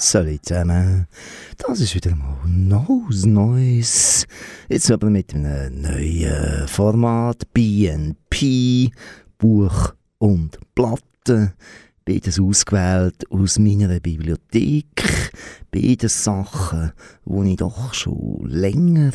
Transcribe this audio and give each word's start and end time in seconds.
Salut 0.00 0.46
zusammen. 0.46 1.08
Das 1.56 1.80
ist 1.80 1.92
wieder 1.96 2.14
mal 2.14 2.38
Nose 2.46 3.28
Neues. 3.28 4.28
Jetzt 4.68 4.92
aber 4.92 5.10
mit 5.10 5.34
einem 5.34 5.82
neuen 5.82 6.68
Format. 6.68 7.52
BNP, 7.52 8.92
Buch 9.38 9.94
und 10.18 10.56
Platte. 10.76 11.54
Beides 12.04 12.38
ausgewählt 12.38 13.28
aus 13.28 13.58
meiner 13.58 13.98
Bibliothek. 13.98 15.32
Beides 15.72 16.22
Sachen, 16.22 16.92
die 17.26 17.50
ich 17.50 17.56
doch 17.56 17.92
schon 17.92 18.48
länger, 18.48 19.10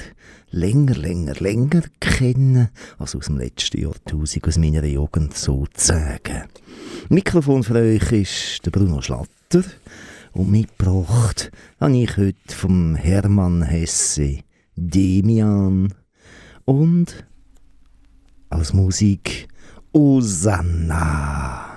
länger, 0.51 0.95
länger, 0.95 1.35
länger 1.35 1.83
kenne. 2.01 2.71
Also 2.99 3.19
aus 3.19 3.27
dem 3.27 3.37
letzten 3.37 3.79
Jahrtausend, 3.79 4.45
aus 4.45 4.57
meiner 4.57 4.83
Jugend 4.83 5.37
sozusagen. 5.37 6.43
Mikrofon 7.07 7.63
für 7.63 7.75
euch 7.75 8.11
ist 8.11 8.65
der 8.65 8.71
Bruno 8.71 9.01
Schlatter. 9.01 9.63
Und 10.33 10.49
mitgebracht 10.49 11.51
habe 11.79 11.95
ich 11.97 12.17
heute 12.17 12.55
vom 12.55 12.95
Hermann 12.95 13.61
Hesse 13.61 14.39
Demian 14.75 15.93
und 16.65 17.25
als 18.49 18.73
Musik 18.73 19.47
Osanna. 19.91 21.72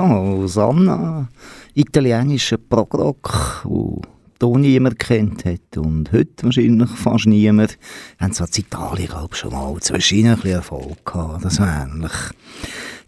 Rosanna, 0.00 1.28
italienischer 1.74 2.58
Progrock, 2.58 3.60
wo 3.64 4.00
hier 4.40 4.58
niemand 4.58 4.98
kennt 4.98 5.44
hat 5.44 5.76
und 5.76 6.12
heute 6.12 6.42
wahrscheinlich 6.42 6.90
fast 6.90 7.26
niemand, 7.26 7.78
haben 8.18 8.32
zwar 8.32 8.48
in 8.48 8.64
Italien 8.64 9.08
glaube 9.08 9.34
schon 9.34 9.52
mal 9.52 9.76
zwischen 9.80 10.26
ein 10.26 10.42
Erfolg 10.44 11.04
gehabt, 11.04 11.44
das 11.44 11.58
ähnlich. 11.60 12.12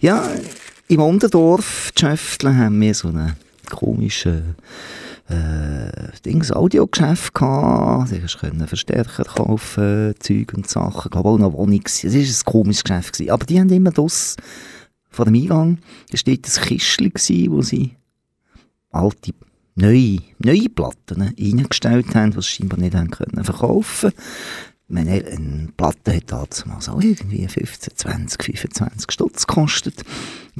Ja, 0.00 0.22
im 0.88 1.00
Unterdorf, 1.00 1.90
Schäftle, 1.98 2.56
haben 2.56 2.80
wir 2.80 2.94
so 2.94 3.08
einen 3.08 3.34
komischen 3.68 4.54
äh, 5.28 5.90
Dings, 6.24 6.52
Audiogeschäft 6.52 7.34
gehabt. 7.34 8.12
Du 8.12 8.38
können 8.38 8.66
Verstärker 8.68 9.24
kaufen, 9.24 10.14
Zeug 10.20 10.52
und 10.54 10.68
Sachen. 10.68 11.02
Ich 11.06 11.10
glaube 11.10 11.28
auch 11.28 11.38
noch 11.38 11.52
Wohnung. 11.52 11.82
Es 11.84 12.04
war 12.04 12.12
ein 12.12 12.44
komisches 12.44 12.84
Geschäft. 12.84 13.28
Aber 13.28 13.44
die 13.44 13.58
haben 13.58 13.70
immer 13.70 13.90
das 13.90 14.36
vor 15.16 15.24
dem 15.24 15.34
Eingang 15.34 15.78
war 16.10 16.20
dort 16.24 16.46
ein 16.46 16.64
Kistchen, 16.64 17.12
wo 17.50 17.62
sie 17.62 17.96
alte, 18.90 19.32
neue, 19.74 20.18
neue 20.38 20.68
Platten 20.68 21.22
reingestellt 21.22 22.14
haben, 22.14 22.32
die 22.32 22.42
sie 22.42 22.48
scheinbar 22.48 22.78
nicht 22.78 22.94
haben 22.94 23.10
können 23.10 23.44
verkaufen 23.44 24.12
meine, 24.88 25.10
eine 25.10 25.68
Platte 25.76 26.14
hat 26.14 26.30
damals 26.30 26.88
auch 26.88 27.00
irgendwie 27.00 27.46
15, 27.46 27.96
20, 27.96 28.44
25 28.44 29.10
Stutz 29.10 29.46
gekostet. 29.46 30.02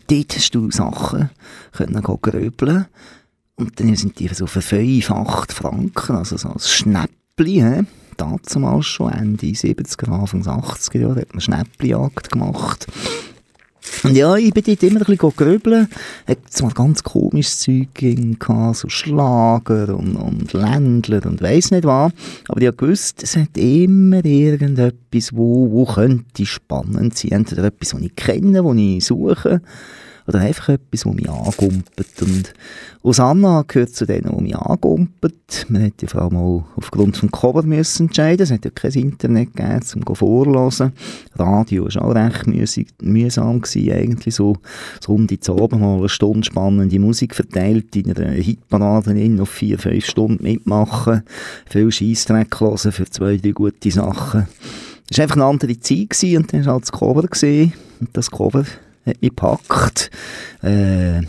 Dort 0.09 0.35
hast 0.35 0.55
du 0.55 0.71
Sachen 0.71 1.31
können 1.73 2.03
gröbeln 2.03 2.87
und 3.55 3.79
dann 3.79 3.95
sind 3.95 4.19
die 4.19 4.29
so 4.29 4.47
für 4.47 4.63
5, 4.63 5.11
8 5.11 5.53
Franken, 5.53 6.17
also 6.17 6.37
so 6.37 6.49
ein 6.49 6.59
Schnäppli, 6.59 7.85
damals 8.17 8.87
schon 8.87 9.13
Ende 9.13 9.47
70er, 9.47 10.11
Anfang 10.11 10.43
80er 10.43 10.99
Jahre, 10.99 11.21
hat 11.21 11.33
man 11.33 11.41
Schnäppli-Jagd 11.41 12.31
gemacht. 12.31 12.87
Und 14.03 14.17
ja, 14.17 14.37
ich 14.37 14.53
bin 14.53 14.65
dort 14.65 14.83
immer 14.83 15.01
ein 15.01 15.17
bisschen 15.17 15.37
grübeln. 15.37 15.89
Hat 16.27 16.39
zwar 16.51 16.71
ganz 16.73 17.03
komisches 17.03 17.61
Zeug 17.61 17.89
gehabt, 17.95 18.77
so 18.77 18.89
Schlager 18.89 19.97
und, 19.97 20.17
und 20.17 20.53
Ländler 20.53 21.25
und 21.27 21.43
weiss 21.43 21.71
nicht 21.71 21.85
was. 21.85 22.13
Aber 22.49 22.61
ich 22.61 22.77
gewusst, 22.77 23.23
es 23.23 23.37
hat 23.37 23.57
immer 23.57 24.25
irgendetwas, 24.25 25.35
wo, 25.35 25.71
wo 25.71 25.85
könnte 25.85 26.47
spannend 26.47 27.17
sein. 27.17 27.33
Entweder 27.33 27.65
etwas, 27.65 27.91
das 27.91 28.01
ich 28.01 28.17
kenne, 28.17 28.63
das 28.63 28.77
ich 28.77 29.05
suche 29.05 29.61
oder 30.27 30.41
einfach 30.41 30.71
etwas, 30.71 31.03
das 31.03 31.15
mich 31.15 31.29
angumpelt. 31.29 32.23
Und 32.23 32.53
Osanna 33.03 33.65
gehört 33.67 33.95
zu 33.95 34.07
denen, 34.07 34.37
die 34.37 34.43
mich 34.43 34.57
angumpelt. 34.57 35.67
Man 35.69 35.83
hätte 35.83 36.09
vor 36.09 36.23
allem 36.23 36.37
auch 36.37 36.65
aufgrund 36.77 37.23
des 37.23 37.31
Cover 37.31 37.63
müssen 37.63 38.07
entscheiden. 38.07 38.43
Es 38.43 38.51
hat 38.51 38.65
ja 38.65 38.71
kein 38.71 38.93
Internet 38.93 39.55
gegeben, 39.55 40.05
um 40.07 40.15
vorlesen. 40.15 40.93
Radio 41.35 41.85
war 41.85 42.03
auch 42.03 42.15
recht 42.15 42.47
mühsam 43.03 43.61
gewesen, 43.61 43.93
eigentlich 43.93 44.35
so, 44.35 44.57
so 45.01 45.13
um 45.13 45.27
die 45.27 45.39
Abend 45.49 45.81
mal 45.81 45.99
eine 45.99 46.09
Stunde 46.09 46.45
spannende 46.45 46.99
Musik 46.99 47.35
verteilt, 47.35 47.95
in 47.95 48.13
einer 48.13 48.31
Hitparade 48.31 49.19
in 49.19 49.41
auf 49.41 49.51
vier, 49.51 49.79
fünf 49.79 50.05
Stunden 50.07 50.43
mitmachen, 50.43 51.23
viel 51.69 51.91
Scheissdreck 51.93 52.61
hören 52.61 52.93
für 52.93 53.09
zwei, 53.09 53.37
drei 53.37 53.51
gute 53.51 53.91
Sachen. 53.91 54.49
Es 55.09 55.19
war 55.19 55.23
einfach 55.23 55.37
eine 55.37 55.45
andere 55.45 55.79
Zeit 55.79 56.11
gewesen, 56.11 56.39
und 56.39 56.53
dann 56.53 56.65
war 56.65 56.75
halt 56.75 56.83
das 56.83 56.93
Cover 56.93 57.23
gesehen 57.23 57.73
und 58.01 58.09
das 58.13 58.31
Cover 58.31 58.65
hat 59.07 59.23
mich 59.23 59.31
gepackt. 59.31 60.11
Äh, 60.63 61.23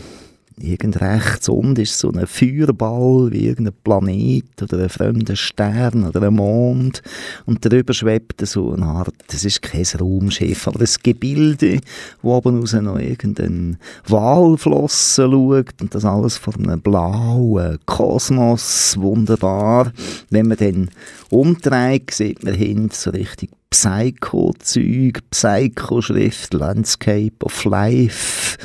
irgend 0.60 1.00
rechts 1.00 1.48
unten 1.48 1.80
ist 1.80 1.98
so 1.98 2.10
ein 2.10 2.26
Feuerball 2.26 3.30
wie 3.30 3.46
irgendein 3.46 3.74
Planet 3.84 4.62
oder 4.62 4.82
ein 4.82 4.88
fremder 4.88 5.36
Stern 5.36 6.04
oder 6.04 6.22
ein 6.22 6.34
Mond 6.34 7.02
und 7.46 7.64
darüber 7.64 7.94
schwebt 7.94 8.46
so 8.46 8.72
eine 8.72 8.86
Art, 8.86 9.14
das 9.28 9.44
ist 9.44 9.62
kein 9.62 9.84
Raumschiff, 9.98 10.66
aber 10.68 10.80
ein 10.80 10.88
Gebilde, 11.02 11.80
wo 12.22 12.36
oben 12.36 12.60
raus 12.60 12.72
noch 12.72 12.98
irgendein 12.98 13.78
Walflossen 14.06 15.30
schaut 15.30 15.80
und 15.80 15.94
das 15.94 16.04
alles 16.04 16.36
vor 16.36 16.54
einem 16.56 16.80
blauen 16.80 17.78
Kosmos, 17.86 18.96
wunderbar. 18.98 19.92
Wenn 20.30 20.48
man 20.48 20.58
dann 20.58 20.90
umdreht, 21.30 22.10
sieht 22.10 22.42
man 22.42 22.54
hinten 22.54 22.90
so 22.90 23.10
richtig 23.10 23.50
Psycho-Zeug, 23.70 25.20
Psycho-Schrift, 25.30 26.54
Landscape 26.54 27.44
of 27.44 27.64
Life. 27.64 28.56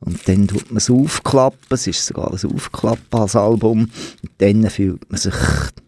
Und 0.00 0.26
dann 0.28 0.48
tut 0.48 0.68
man 0.70 0.78
es 0.78 0.90
aufklappen, 0.90 1.68
es 1.70 1.86
ist 1.86 2.06
sogar 2.06 2.32
ein 2.32 2.50
Aufklappen 2.52 3.20
als 3.20 3.36
Album. 3.36 3.82
Und 3.82 4.30
dann 4.38 4.68
fühlt 4.68 5.08
man 5.10 5.18
sich 5.20 5.34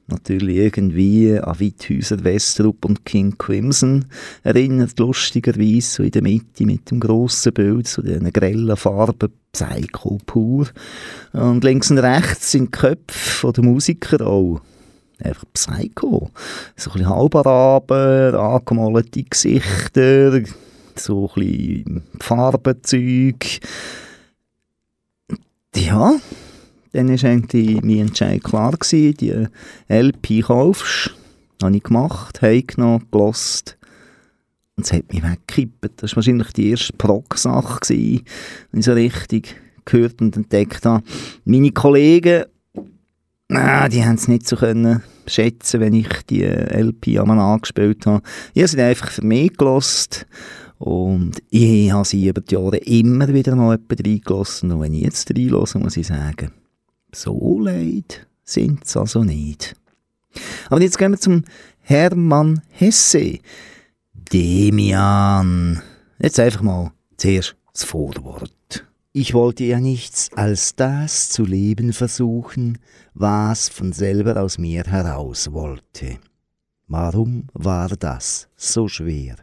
natürlich 0.06 0.56
irgendwie 0.56 1.38
an 1.38 1.58
Witthäuser, 1.58 2.22
Westrup 2.22 2.84
und 2.84 3.04
King 3.04 3.36
Crimson 3.38 4.04
erinnert, 4.44 4.98
lustigerweise, 4.98 5.88
so 5.88 6.02
in 6.02 6.10
der 6.12 6.22
Mitte 6.22 6.64
mit 6.64 6.90
dem 6.90 7.00
grossen 7.00 7.52
Bild, 7.52 7.88
so 7.88 8.02
diesen 8.02 8.32
grellen 8.32 8.76
Farben, 8.76 9.32
Psycho 9.52 10.18
pur. 10.26 10.68
Und 11.32 11.64
links 11.64 11.90
und 11.90 11.98
rechts 11.98 12.52
sind 12.52 12.66
die 12.66 12.78
Köpfe 12.78 13.52
der 13.52 13.64
Musiker 13.64 14.24
auch 14.26 14.60
einfach 15.24 15.44
Psycho. 15.52 16.30
So 16.76 16.90
ein 16.90 16.92
bisschen 16.94 17.08
Halbaraben, 17.08 18.34
angemalte 18.34 19.22
Gesichter, 19.22 20.42
so 20.96 21.30
ein 21.36 21.42
bisschen 21.42 22.02
Farbenzeug. 22.20 23.60
Ja, 25.76 26.14
dann 26.92 27.08
war 27.08 27.30
eigentlich 27.30 27.82
mein 27.82 27.98
Entscheid 27.98 28.42
klar. 28.42 28.72
Gewesen. 28.72 29.16
Die 29.16 29.48
LP 29.88 30.46
kaufst 30.46 31.14
habe 31.62 31.76
ich 31.76 31.82
gemacht, 31.82 32.42
heimgenommen, 32.42 33.06
gelost. 33.10 33.76
Und 34.76 34.84
es 34.84 34.92
hat 34.92 35.12
mich 35.12 35.22
weggekippt. 35.22 36.02
Das 36.02 36.12
war 36.12 36.16
wahrscheinlich 36.16 36.52
die 36.52 36.70
erste 36.70 36.92
Prog-Sache, 36.94 37.80
die 37.88 38.22
ich 38.72 38.84
so 38.84 38.92
richtig 38.92 39.56
gehört 39.84 40.20
und 40.20 40.36
entdeckt 40.36 40.84
habe. 40.84 41.04
Meine 41.44 41.70
Kollegen 41.70 42.44
Ah, 43.50 43.88
die 43.88 44.04
haben 44.04 44.14
es 44.14 44.28
nicht 44.28 44.48
so 44.48 44.56
können 44.56 45.02
schätzen, 45.26 45.80
wenn 45.80 45.94
ich 45.94 46.08
die 46.28 46.42
LP 46.42 47.18
einmal 47.18 47.38
angespielt 47.38 48.06
habe. 48.06 48.22
Ich 48.52 48.62
habe 48.62 48.68
sie 48.68 48.82
einfach 48.82 49.10
für 49.10 49.24
mich 49.24 49.56
gelost 49.56 50.26
und 50.78 51.32
ich 51.50 51.92
habe 51.92 52.04
sie 52.04 52.28
über 52.28 52.40
die 52.40 52.54
Jahre 52.54 52.76
immer 52.78 53.28
wieder 53.32 53.54
mal 53.54 53.78
jemand 53.78 54.06
reingelassen. 54.06 54.72
Und 54.72 54.80
wenn 54.80 54.94
ich 54.94 55.02
jetzt 55.02 55.30
reinlasse, 55.30 55.78
muss 55.78 55.96
ich 55.96 56.06
sagen, 56.06 56.52
so 57.12 57.58
leid 57.60 58.26
sind 58.42 58.86
sie 58.86 58.98
also 58.98 59.24
nicht. 59.24 59.76
Aber 60.68 60.82
jetzt 60.82 60.98
gehen 60.98 61.12
wir 61.12 61.20
zum 61.20 61.44
Hermann 61.80 62.62
Hesse. 62.70 63.38
Demian. 64.32 65.82
Jetzt 66.18 66.40
einfach 66.40 66.62
mal 66.62 66.92
zuerst 67.16 67.56
das 67.72 67.84
Vorwort. 67.84 68.86
Ich 69.12 69.32
wollte 69.32 69.64
ja 69.64 69.78
nichts 69.78 70.30
als 70.34 70.74
das 70.74 71.30
zu 71.30 71.44
leben 71.44 71.92
versuchen, 71.92 72.78
was 73.14 73.68
von 73.68 73.92
selber 73.92 74.40
aus 74.40 74.58
mir 74.58 74.84
heraus 74.84 75.52
wollte. 75.52 76.18
Warum 76.88 77.46
war 77.54 77.88
das 77.90 78.48
so 78.56 78.88
schwer? 78.88 79.36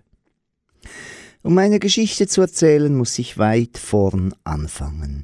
Um 1.42 1.56
meine 1.56 1.80
Geschichte 1.80 2.28
zu 2.28 2.42
erzählen, 2.42 2.96
muss 2.96 3.18
ich 3.18 3.38
weit 3.38 3.78
vorn 3.78 4.34
anfangen. 4.44 5.24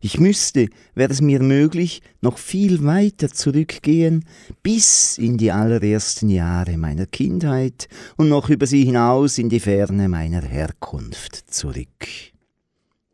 Ich 0.00 0.18
müsste, 0.18 0.68
wäre 0.94 1.12
es 1.12 1.20
mir 1.20 1.42
möglich, 1.42 2.02
noch 2.20 2.38
viel 2.38 2.84
weiter 2.84 3.28
zurückgehen, 3.28 4.24
bis 4.62 5.18
in 5.18 5.36
die 5.36 5.52
allerersten 5.52 6.28
Jahre 6.28 6.76
meiner 6.78 7.06
Kindheit 7.06 7.88
und 8.16 8.28
noch 8.28 8.48
über 8.48 8.66
sie 8.66 8.84
hinaus 8.84 9.38
in 9.38 9.48
die 9.48 9.60
Ferne 9.60 10.08
meiner 10.08 10.42
Herkunft 10.42 11.52
zurück. 11.52 12.06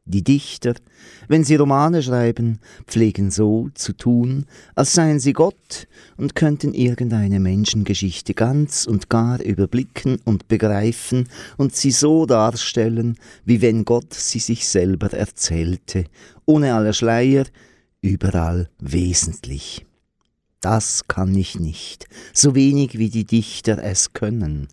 Die 0.06 0.22
Dichter, 0.22 0.74
wenn 1.28 1.44
sie 1.44 1.56
Romane 1.56 2.02
schreiben, 2.02 2.58
pflegen 2.86 3.30
so 3.30 3.70
zu 3.72 3.94
tun, 3.94 4.44
als 4.74 4.92
seien 4.92 5.18
sie 5.18 5.32
Gott 5.32 5.88
und 6.18 6.34
könnten 6.34 6.74
irgendeine 6.74 7.40
Menschengeschichte 7.40 8.34
ganz 8.34 8.86
und 8.86 9.08
gar 9.08 9.40
überblicken 9.40 10.20
und 10.26 10.46
begreifen 10.46 11.30
und 11.56 11.74
sie 11.74 11.90
so 11.90 12.26
darstellen, 12.26 13.16
wie 13.46 13.62
wenn 13.62 13.86
Gott 13.86 14.12
sie 14.12 14.40
sich 14.40 14.68
selber 14.68 15.10
erzählte, 15.10 16.04
ohne 16.44 16.74
aller 16.74 16.92
Schleier, 16.92 17.46
überall 18.02 18.68
wesentlich. 18.78 19.86
Das 20.60 21.08
kann 21.08 21.34
ich 21.34 21.58
nicht, 21.58 22.06
so 22.34 22.54
wenig 22.54 22.98
wie 22.98 23.08
die 23.08 23.24
Dichter 23.24 23.82
es 23.82 24.12
können. 24.12 24.68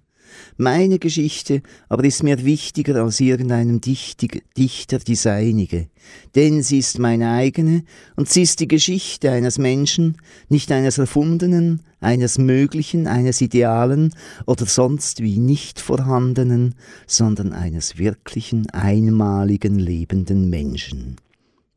Meine 0.57 0.99
Geschichte 0.99 1.61
aber 1.89 2.03
ist 2.03 2.23
mir 2.23 2.45
wichtiger 2.45 3.03
als 3.03 3.19
irgendeinem 3.19 3.81
Dichter 3.81 4.99
die 4.99 5.15
seinige, 5.15 5.87
denn 6.35 6.63
sie 6.63 6.79
ist 6.79 6.99
meine 6.99 7.31
eigene 7.31 7.83
und 8.15 8.29
sie 8.29 8.43
ist 8.43 8.59
die 8.59 8.67
Geschichte 8.67 9.31
eines 9.31 9.57
Menschen, 9.57 10.17
nicht 10.49 10.71
eines 10.71 10.97
erfundenen, 10.97 11.81
eines 11.99 12.37
möglichen, 12.37 13.07
eines 13.07 13.41
idealen 13.41 14.13
oder 14.45 14.65
sonst 14.65 15.21
wie 15.21 15.37
nicht 15.37 15.79
vorhandenen, 15.79 16.75
sondern 17.07 17.53
eines 17.53 17.97
wirklichen, 17.97 18.69
einmaligen 18.71 19.79
lebenden 19.79 20.49
Menschen. 20.49 21.17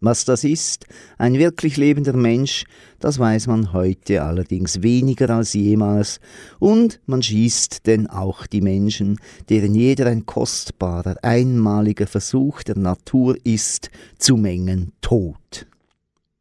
Was 0.05 0.27
das 0.27 0.45
ist, 0.45 0.85
ein 1.17 1.39
wirklich 1.39 1.79
lebender 1.79 2.13
Mensch, 2.13 2.67
das 3.01 3.19
weiß 3.19 3.47
man 3.47 3.73
heute 3.73 4.23
allerdings 4.23 4.83
weniger 4.83 5.31
als 5.31 5.55
jemals, 5.55 6.21
und 6.59 7.01
man 7.07 7.23
schießt 7.23 7.87
denn 7.87 8.07
auch 8.09 8.47
die 8.47 8.61
Menschen, 8.61 9.19
deren 9.49 9.75
jeder 9.75 10.05
ein 10.05 10.27
kostbarer, 10.27 11.17
einmaliger 11.23 12.07
Versuch 12.07 12.63
der 12.65 12.77
Natur 12.77 13.39
ist, 13.45 13.89
zu 14.19 14.37
mengen 14.37 14.93
tot. 15.01 15.67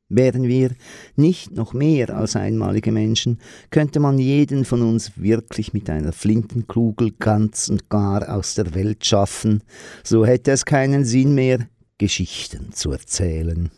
Wären 0.09 0.43
wir 0.43 0.71
nicht 1.15 1.55
noch 1.55 1.71
mehr 1.71 2.13
als 2.13 2.35
einmalige 2.35 2.91
Menschen, 2.91 3.39
könnte 3.71 4.01
man 4.01 4.19
jeden 4.19 4.65
von 4.65 4.81
uns 4.81 5.13
wirklich 5.15 5.71
mit 5.71 5.89
einer 5.89 6.11
Flintenkugel 6.11 7.13
ganz 7.17 7.69
und 7.69 7.89
gar 7.89 8.27
aus 8.27 8.55
der 8.55 8.75
Welt 8.75 9.05
schaffen, 9.05 9.63
so 10.03 10.25
hätte 10.25 10.51
es 10.51 10.65
keinen 10.65 11.05
Sinn 11.05 11.33
mehr, 11.33 11.59
Geschichten 11.97 12.71
zu 12.73 12.91
erzählen. 12.91 13.69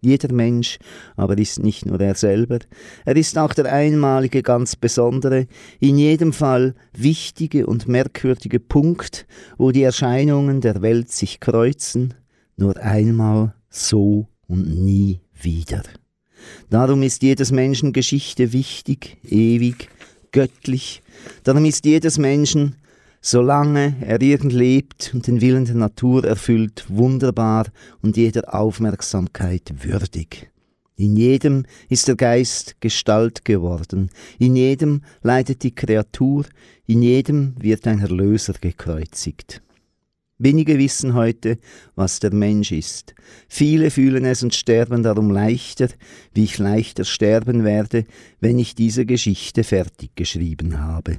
Jeder 0.00 0.32
Mensch 0.32 0.78
aber 1.16 1.36
ist 1.36 1.58
nicht 1.62 1.84
nur 1.84 2.00
er 2.00 2.14
selber, 2.14 2.60
er 3.04 3.16
ist 3.16 3.36
auch 3.36 3.52
der 3.52 3.70
einmalige, 3.70 4.42
ganz 4.42 4.74
besondere, 4.74 5.46
in 5.78 5.98
jedem 5.98 6.32
Fall 6.32 6.74
wichtige 6.94 7.66
und 7.66 7.86
merkwürdige 7.86 8.60
Punkt, 8.60 9.26
wo 9.58 9.72
die 9.72 9.82
Erscheinungen 9.82 10.62
der 10.62 10.80
Welt 10.80 11.12
sich 11.12 11.38
kreuzen, 11.38 12.14
nur 12.56 12.78
einmal 12.78 13.54
so 13.68 14.28
und 14.46 14.82
nie 14.82 15.20
wieder. 15.34 15.82
Darum 16.70 17.02
ist 17.02 17.22
jedes 17.22 17.52
Menschen 17.52 17.92
Geschichte 17.92 18.54
wichtig, 18.54 19.18
ewig, 19.24 19.90
göttlich. 20.32 21.02
Darum 21.44 21.66
ist 21.66 21.84
jedes 21.84 22.16
Menschen, 22.16 22.76
solange 23.20 23.96
er 24.00 24.20
irgend 24.20 24.52
lebt 24.52 25.12
und 25.14 25.26
den 25.26 25.40
Willen 25.40 25.64
der 25.64 25.74
Natur 25.74 26.24
erfüllt, 26.24 26.84
wunderbar 26.88 27.66
und 28.02 28.16
jeder 28.16 28.54
Aufmerksamkeit 28.54 29.72
würdig. 29.82 30.50
In 30.96 31.16
jedem 31.16 31.64
ist 31.88 32.08
der 32.08 32.16
Geist 32.16 32.76
Gestalt 32.80 33.44
geworden, 33.44 34.10
in 34.38 34.54
jedem 34.54 35.02
leidet 35.22 35.62
die 35.62 35.74
Kreatur, 35.74 36.44
in 36.86 37.02
jedem 37.02 37.54
wird 37.58 37.86
ein 37.86 38.00
Erlöser 38.00 38.54
gekreuzigt. 38.60 39.62
Wenige 40.36 40.78
wissen 40.78 41.14
heute, 41.14 41.58
was 41.96 42.18
der 42.18 42.32
Mensch 42.32 42.72
ist. 42.72 43.14
Viele 43.46 43.90
fühlen 43.90 44.24
es 44.24 44.42
und 44.42 44.54
sterben 44.54 45.02
darum 45.02 45.30
leichter, 45.30 45.88
wie 46.32 46.44
ich 46.44 46.56
leichter 46.56 47.04
sterben 47.04 47.64
werde, 47.64 48.04
wenn 48.40 48.58
ich 48.58 48.74
diese 48.74 49.04
Geschichte 49.04 49.64
fertig 49.64 50.16
geschrieben 50.16 50.80
habe. 50.80 51.18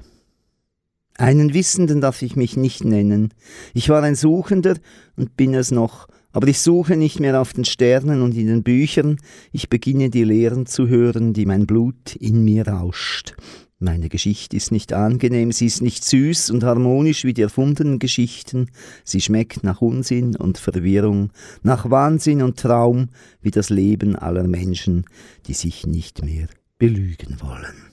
Einen 1.17 1.53
Wissenden 1.53 2.01
darf 2.01 2.21
ich 2.21 2.35
mich 2.35 2.57
nicht 2.57 2.83
nennen. 2.83 3.33
Ich 3.73 3.89
war 3.89 4.01
ein 4.03 4.15
Suchender 4.15 4.75
und 5.15 5.37
bin 5.37 5.53
es 5.53 5.71
noch, 5.71 6.07
aber 6.31 6.47
ich 6.47 6.59
suche 6.59 6.95
nicht 6.95 7.19
mehr 7.19 7.39
auf 7.39 7.53
den 7.53 7.65
Sternen 7.65 8.21
und 8.21 8.35
in 8.35 8.47
den 8.47 8.63
Büchern, 8.63 9.17
ich 9.51 9.69
beginne 9.69 10.09
die 10.09 10.23
Lehren 10.23 10.65
zu 10.65 10.87
hören, 10.87 11.33
die 11.33 11.45
mein 11.45 11.67
Blut 11.67 12.15
in 12.15 12.43
mir 12.43 12.67
rauscht. 12.67 13.35
Meine 13.83 14.09
Geschichte 14.09 14.55
ist 14.55 14.71
nicht 14.71 14.93
angenehm, 14.93 15.51
sie 15.51 15.65
ist 15.65 15.81
nicht 15.81 16.05
süß 16.05 16.51
und 16.51 16.63
harmonisch 16.63 17.23
wie 17.23 17.33
die 17.33 17.41
erfundenen 17.41 17.97
Geschichten, 17.97 18.67
sie 19.03 19.21
schmeckt 19.21 19.63
nach 19.63 19.81
Unsinn 19.81 20.35
und 20.35 20.59
Verwirrung, 20.59 21.31
nach 21.63 21.89
Wahnsinn 21.89 22.43
und 22.43 22.59
Traum, 22.59 23.09
wie 23.41 23.49
das 23.49 23.71
Leben 23.71 24.15
aller 24.15 24.47
Menschen, 24.47 25.05
die 25.47 25.53
sich 25.53 25.87
nicht 25.87 26.23
mehr 26.23 26.47
belügen 26.77 27.37
wollen. 27.41 27.90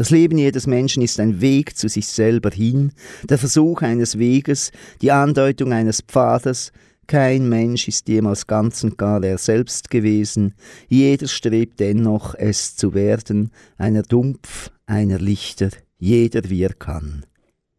Das 0.00 0.08
Leben 0.08 0.38
jedes 0.38 0.66
Menschen 0.66 1.02
ist 1.02 1.20
ein 1.20 1.42
Weg 1.42 1.76
zu 1.76 1.86
sich 1.86 2.06
selber 2.06 2.48
hin, 2.48 2.90
der 3.28 3.36
Versuch 3.36 3.82
eines 3.82 4.18
Weges, 4.18 4.72
die 5.02 5.12
Andeutung 5.12 5.74
eines 5.74 6.00
Pfades, 6.00 6.72
kein 7.06 7.50
Mensch 7.50 7.86
ist 7.86 8.08
jemals 8.08 8.46
ganz 8.46 8.82
und 8.82 8.96
gar 8.96 9.22
er 9.22 9.36
selbst 9.36 9.90
gewesen, 9.90 10.54
jeder 10.88 11.28
strebt 11.28 11.80
dennoch, 11.80 12.34
es 12.34 12.76
zu 12.76 12.94
werden, 12.94 13.50
einer 13.76 14.00
dumpf, 14.00 14.70
einer 14.86 15.18
lichter, 15.18 15.68
jeder 15.98 16.48
wie 16.48 16.62
er 16.62 16.72
kann. 16.72 17.26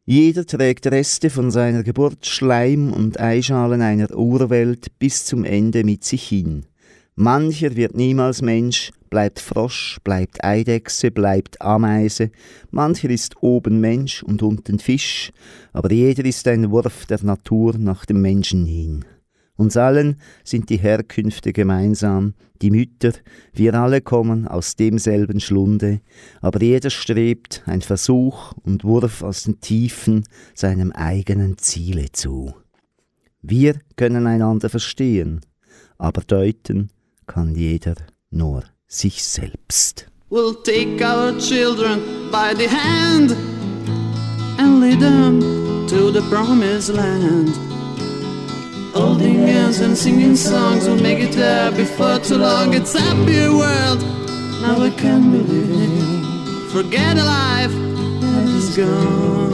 Jeder 0.05 0.45
trägt 0.45 0.85
Reste 0.85 1.31
von 1.31 1.49
seiner 1.49 1.81
Geburt, 1.81 2.27
Schleim 2.27 2.93
und 2.93 3.19
Eischalen 3.19 3.81
einer 3.81 4.15
Urwelt 4.15 4.99
bis 4.99 5.25
zum 5.25 5.43
Ende 5.43 5.83
mit 5.83 6.03
sich 6.03 6.27
hin. 6.27 6.67
Mancher 7.21 7.75
wird 7.75 7.95
niemals 7.95 8.41
Mensch, 8.41 8.91
bleibt 9.11 9.39
Frosch, 9.39 9.99
bleibt 10.03 10.43
Eidechse, 10.43 11.11
bleibt 11.11 11.61
Ameise, 11.61 12.31
mancher 12.71 13.11
ist 13.11 13.43
oben 13.43 13.79
Mensch 13.79 14.23
und 14.23 14.41
unten 14.41 14.79
Fisch, 14.79 15.31
aber 15.71 15.91
jeder 15.91 16.25
ist 16.25 16.47
ein 16.47 16.71
Wurf 16.71 17.05
der 17.05 17.23
Natur 17.23 17.77
nach 17.77 18.07
dem 18.07 18.23
Menschen 18.23 18.65
hin. 18.65 19.05
Uns 19.55 19.77
allen 19.77 20.19
sind 20.43 20.71
die 20.71 20.79
Herkünfte 20.79 21.53
gemeinsam, 21.53 22.33
die 22.63 22.71
Mütter, 22.71 23.13
wir 23.53 23.75
alle 23.75 24.01
kommen 24.01 24.47
aus 24.47 24.75
demselben 24.75 25.39
Schlunde, 25.39 26.01
aber 26.41 26.59
jeder 26.59 26.89
strebt 26.89 27.61
ein 27.67 27.83
Versuch 27.83 28.53
und 28.63 28.83
Wurf 28.83 29.21
aus 29.21 29.43
den 29.43 29.61
Tiefen 29.61 30.23
seinem 30.55 30.91
eigenen 30.91 31.59
Ziele 31.59 32.11
zu. 32.11 32.55
Wir 33.43 33.75
können 33.95 34.25
einander 34.25 34.69
verstehen, 34.69 35.41
aber 35.99 36.21
deuten 36.21 36.89
kann 37.33 37.55
jeder 37.55 37.95
nur 38.29 38.63
sich 38.87 39.23
selbst. 39.23 40.07
We'll 40.29 40.55
take 40.63 41.01
our 41.01 41.37
children 41.39 42.29
by 42.29 42.53
the 42.53 42.67
hand 42.67 43.31
and 44.57 44.81
lead 44.81 44.99
them 44.99 45.39
to 45.87 46.11
the 46.11 46.21
promised 46.29 46.89
land. 46.89 47.57
Holding 48.93 49.47
hands 49.47 49.79
and 49.79 49.97
singing 49.97 50.35
songs 50.35 50.87
will 50.87 51.01
make 51.01 51.19
it 51.19 51.33
there 51.33 51.71
before 51.71 52.19
too 52.19 52.37
long. 52.37 52.73
It's 52.73 52.95
a 52.95 53.01
happy 53.01 53.47
world. 53.47 54.01
Now 54.61 54.81
we 54.81 54.91
can 54.91 55.31
believe. 55.31 56.71
Forget 56.71 57.17
a 57.17 57.23
life 57.23 57.73
that 58.21 58.47
is 58.57 58.75
gone. 58.75 59.50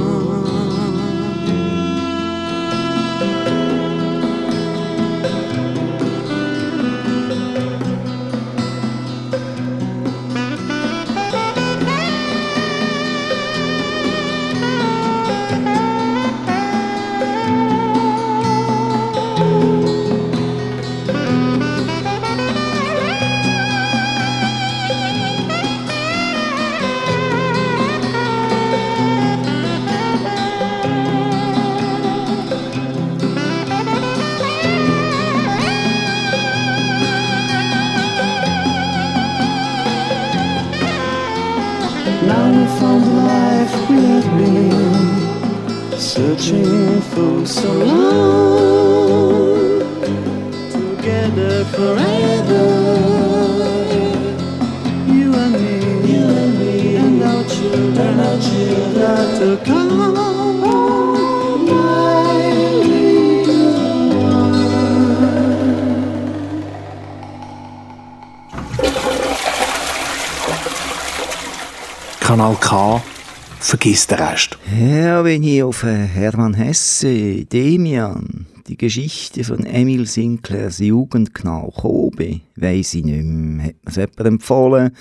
Vergiss 73.78 74.08
den 74.08 74.18
Rest. 74.18 74.58
Ja, 74.76 75.24
wenn 75.24 75.44
ich 75.44 75.62
auf 75.62 75.84
äh, 75.84 76.08
Hermann 76.08 76.56
Hesse, 76.56 77.46
Demian, 77.46 78.48
die 78.68 78.76
Geschichte 78.76 79.44
von 79.44 79.68
Emil 79.68 80.08
Sinclairs 80.08 80.80
Jugendknall 80.80 81.72
Kobe, 81.76 82.42
weiss 82.56 82.96
ich 82.96 83.06
nicht 83.06 83.24
mehr. 83.24 83.68
Hat 83.68 83.76
mir 83.76 83.90
es 83.90 83.96
jemand 83.98 84.20
empfohlen? 84.20 84.92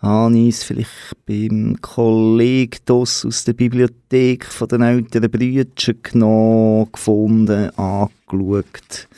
Habe 0.00 0.38
ich 0.38 0.48
es 0.48 0.64
vielleicht 0.64 0.88
beim 1.26 1.76
Kollegen 1.82 2.80
aus 2.88 3.44
der 3.46 3.52
Bibliothek 3.52 4.46
von 4.46 4.68
den 4.68 4.80
älteren 4.80 5.30
Brüdern 5.30 5.98
genommen, 6.02 6.88
gefunden, 6.90 7.68
angeschaut. 7.76 9.08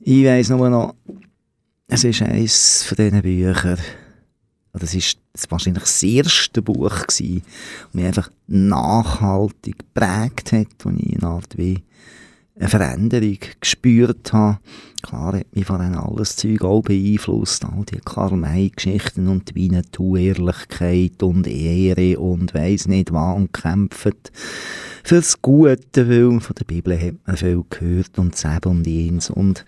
Ich 0.00 0.24
weiss 0.26 0.50
nur 0.50 0.68
noch, 0.68 0.94
es 1.88 2.04
ist 2.04 2.20
eines 2.20 2.82
von 2.82 2.96
diesen 2.96 3.22
Büchern, 3.22 3.78
das 4.72 4.94
ist 4.94 5.18
wahrscheinlich 5.48 5.84
das 5.84 6.02
erste 6.02 6.62
Buch 6.62 7.06
gewesen, 7.06 7.42
das 7.42 7.94
mich 7.94 8.04
einfach 8.06 8.30
nachhaltig 8.46 9.78
geprägt 9.78 10.52
hat, 10.52 10.68
wo 10.80 10.90
ich 10.90 11.16
eine 11.16 11.26
Art 11.26 11.58
wie 11.58 11.82
eine 12.58 12.68
Veränderung 12.68 13.38
gespürt 13.60 14.32
habe. 14.32 14.58
Klar 15.02 15.38
hat 15.38 15.54
mich 15.54 15.64
von 15.64 15.80
allem 15.80 15.98
alles 15.98 16.36
Zeug 16.36 16.62
auch 16.62 16.82
beeinflusst, 16.82 17.64
all 17.64 17.84
die 17.84 17.98
Karl-May-Geschichten 17.98 19.28
und 19.28 19.50
die 19.50 19.54
Winnetou-Ehrlichkeit 19.56 21.22
und 21.22 21.46
Ehre 21.46 22.18
und 22.18 22.54
weiss 22.54 22.86
nicht 22.86 23.12
was 23.12 23.36
und 23.36 23.52
kämpfen 23.52 24.14
fürs 25.02 25.42
Gute, 25.42 26.08
weil 26.08 26.40
von 26.40 26.54
der 26.54 26.64
Bibel 26.64 26.98
hat 26.98 27.14
man 27.26 27.36
viel 27.36 27.64
gehört 27.68 28.18
und 28.18 28.36
Zeb 28.36 28.66
und 28.66 28.86
Jens 28.86 29.28
und 29.28 29.64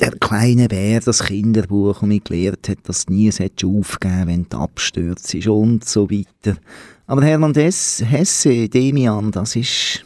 der 0.00 0.12
kleine 0.12 0.68
Bär, 0.68 1.00
das 1.00 1.24
Kinderbuch, 1.24 2.00
das 2.00 2.08
mich 2.08 2.24
gelehrt 2.24 2.68
hat, 2.68 2.78
dass 2.84 3.08
nie 3.08 3.30
aufgeben 3.30 4.26
wenn 4.26 4.48
du 4.48 4.56
abstürzt 4.58 5.34
und 5.46 5.84
so 5.84 6.10
weiter. 6.10 6.58
Aber 7.06 7.22
Hermann 7.24 7.54
Hesse, 7.54 8.68
Demian, 8.68 9.30
das 9.30 9.56
ist, 9.56 10.04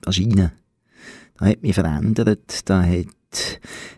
das 0.00 0.18
ist 0.18 0.26
rein. 0.26 0.52
Das 1.38 1.48
hat 1.48 1.62
mich 1.62 1.74
verändert, 1.74 2.62
das 2.64 2.86
hat 2.86 3.06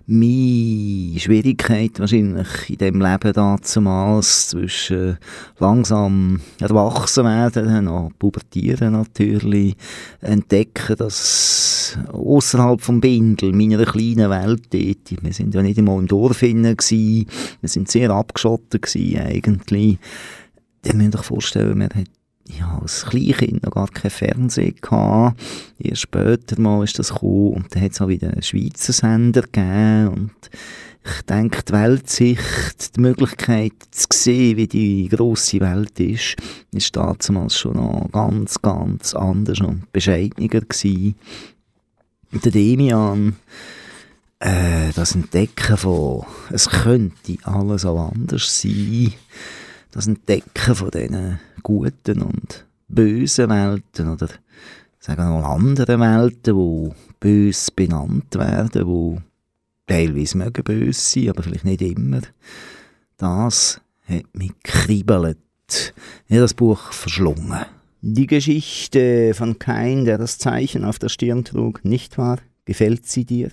meine 0.07 1.19
Schwierigkeit 1.19 1.99
wahrscheinlich 1.99 2.69
in 2.69 2.79
dem 2.79 3.01
Leben 3.01 3.33
damals 3.33 4.49
zwischen 4.49 5.19
langsam 5.59 6.41
erwachsen 6.61 7.25
werden, 7.25 7.85
noch 7.85 8.11
pubertieren 8.19 8.93
natürlich, 8.93 9.77
entdecken, 10.21 10.97
dass 10.97 11.99
außerhalb 12.13 12.81
vom 12.81 13.01
Bindel, 13.01 13.53
meiner 13.53 13.85
kleinen 13.85 14.31
Welt 14.31 14.73
dort, 14.73 15.23
wir 15.25 15.33
sind 15.33 15.55
ja 15.55 15.63
nicht 15.63 15.79
einmal 15.79 15.99
im 15.99 16.07
Dorf 16.07 16.41
gewesen, 16.41 17.27
wir 17.61 17.69
sind 17.69 17.91
sehr 17.91 18.11
abgeschottet 18.11 18.83
gewesen 18.83 19.21
eigentlich, 19.21 19.99
Ihr 20.87 20.95
müsst 20.95 21.17
euch 21.17 21.25
vorstellen, 21.25 21.79
man 21.79 21.89
hat 21.89 22.11
ja, 22.49 22.79
als 22.81 23.07
Kleinkind 23.07 23.63
noch 23.63 23.73
gar 23.73 23.89
kein 23.89 24.11
Fernsehen 24.11 24.77
gehabt. 24.81 25.41
Erst 25.79 26.03
später 26.03 26.61
mal 26.61 26.85
ist 26.85 26.99
das 26.99 27.13
gekommen 27.13 27.55
und 27.55 27.75
dann 27.75 27.83
hat 27.83 27.93
es 27.93 28.01
auch 28.01 28.09
wieder 28.09 28.31
einen 28.31 28.43
Schweizer 28.43 28.93
Sender 28.93 29.43
gegeben 29.43 30.09
und 30.09 30.51
ich 31.07 31.23
denke, 31.23 31.63
die 31.63 31.73
Weltsicht, 31.73 32.97
die 32.97 33.01
Möglichkeit 33.01 33.75
zu 33.91 34.07
sehen, 34.11 34.57
wie 34.57 34.67
die 34.67 35.09
grosse 35.09 35.61
Welt 35.61 36.01
ist, 36.01 36.37
ist 36.73 36.97
damals 36.97 37.59
schon 37.59 37.77
noch 37.77 38.09
ganz, 38.11 38.61
ganz 38.63 39.15
anders 39.15 39.61
und 39.61 39.93
bescheidener 39.93 40.49
gewesen. 40.49 41.15
Der 42.33 42.51
Demian, 42.51 43.37
äh, 44.39 44.93
das 44.95 45.15
Entdecken 45.15 45.77
von, 45.77 46.25
es 46.51 46.71
könnte 46.71 47.37
alles 47.43 47.85
auch 47.85 48.11
anders 48.11 48.63
sein, 48.63 49.13
das 49.95 50.09
Entdecken 50.09 50.75
von 50.75 50.91
diesen 50.91 51.39
guten 51.63 52.23
und 52.23 52.67
bösen 52.89 53.49
Welten 53.49 54.11
oder 54.11 54.29
sagen 54.99 55.23
wir 55.23 55.41
mal 55.41 55.45
anderen 55.45 56.01
Welten, 56.01 56.57
die 56.57 56.95
bös 57.21 57.71
benannt 57.71 58.35
werden, 58.35 58.71
die 58.75 59.21
teilweise 59.87 60.37
mögen 60.37 60.65
böse 60.65 61.01
sein, 61.01 61.31
aber 61.31 61.45
vielleicht 61.45 61.65
nicht 61.65 61.83
immer. 61.83 62.23
Das 63.19 63.81
hat 64.09 64.25
mich 64.37 64.53
kribbelt. 64.65 65.39
Ich 66.27 66.39
das 66.39 66.55
Buch 66.55 66.93
verschlungen. 66.93 67.65
Die 68.01 68.27
Geschichte 68.27 69.33
von 69.33 69.61
Kain, 69.61 70.05
der 70.05 70.19
das 70.19 70.39
Zeichen 70.39 70.85
auf 70.85 70.99
der 70.99 71.09
Stirn 71.09 71.45
trug, 71.45 71.85
nicht 71.85 72.19
wahr? 72.19 72.39
Gefällt 72.65 73.07
sie 73.07 73.25
dir? 73.25 73.51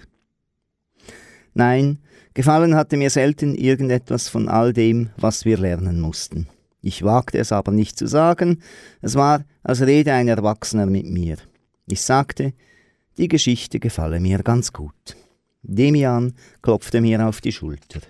Nein, 1.54 2.00
gefallen 2.34 2.76
hatte 2.76 2.98
mir 2.98 3.10
selten 3.10 3.56
irgendetwas 3.56 4.28
von 4.28 4.48
all 4.48 4.74
dem, 4.74 5.10
was 5.18 5.46
wir 5.46 5.58
lernen 5.58 6.00
mussten. 6.00 6.48
Ich 6.82 7.04
wagte 7.04 7.38
es 7.38 7.52
aber 7.52 7.72
nicht 7.72 7.98
zu 7.98 8.08
sagen, 8.08 8.62
es 9.02 9.16
war, 9.16 9.44
als 9.64 9.82
rede 9.82 10.14
ein 10.14 10.28
Erwachsener 10.28 10.88
mit 10.88 11.06
mir. 11.06 11.38
Ich 11.88 12.02
sagte, 12.02 12.54
die 13.18 13.28
Geschichte 13.28 13.80
gefalle 13.80 14.20
mir 14.20 14.40
ganz 14.40 14.74
gut. 14.74 15.16
Demian 15.62 16.34
klopfte 16.62 17.02
mir 17.02 17.28
auf 17.28 17.42
die 17.42 17.52
Schulter. 17.52 18.02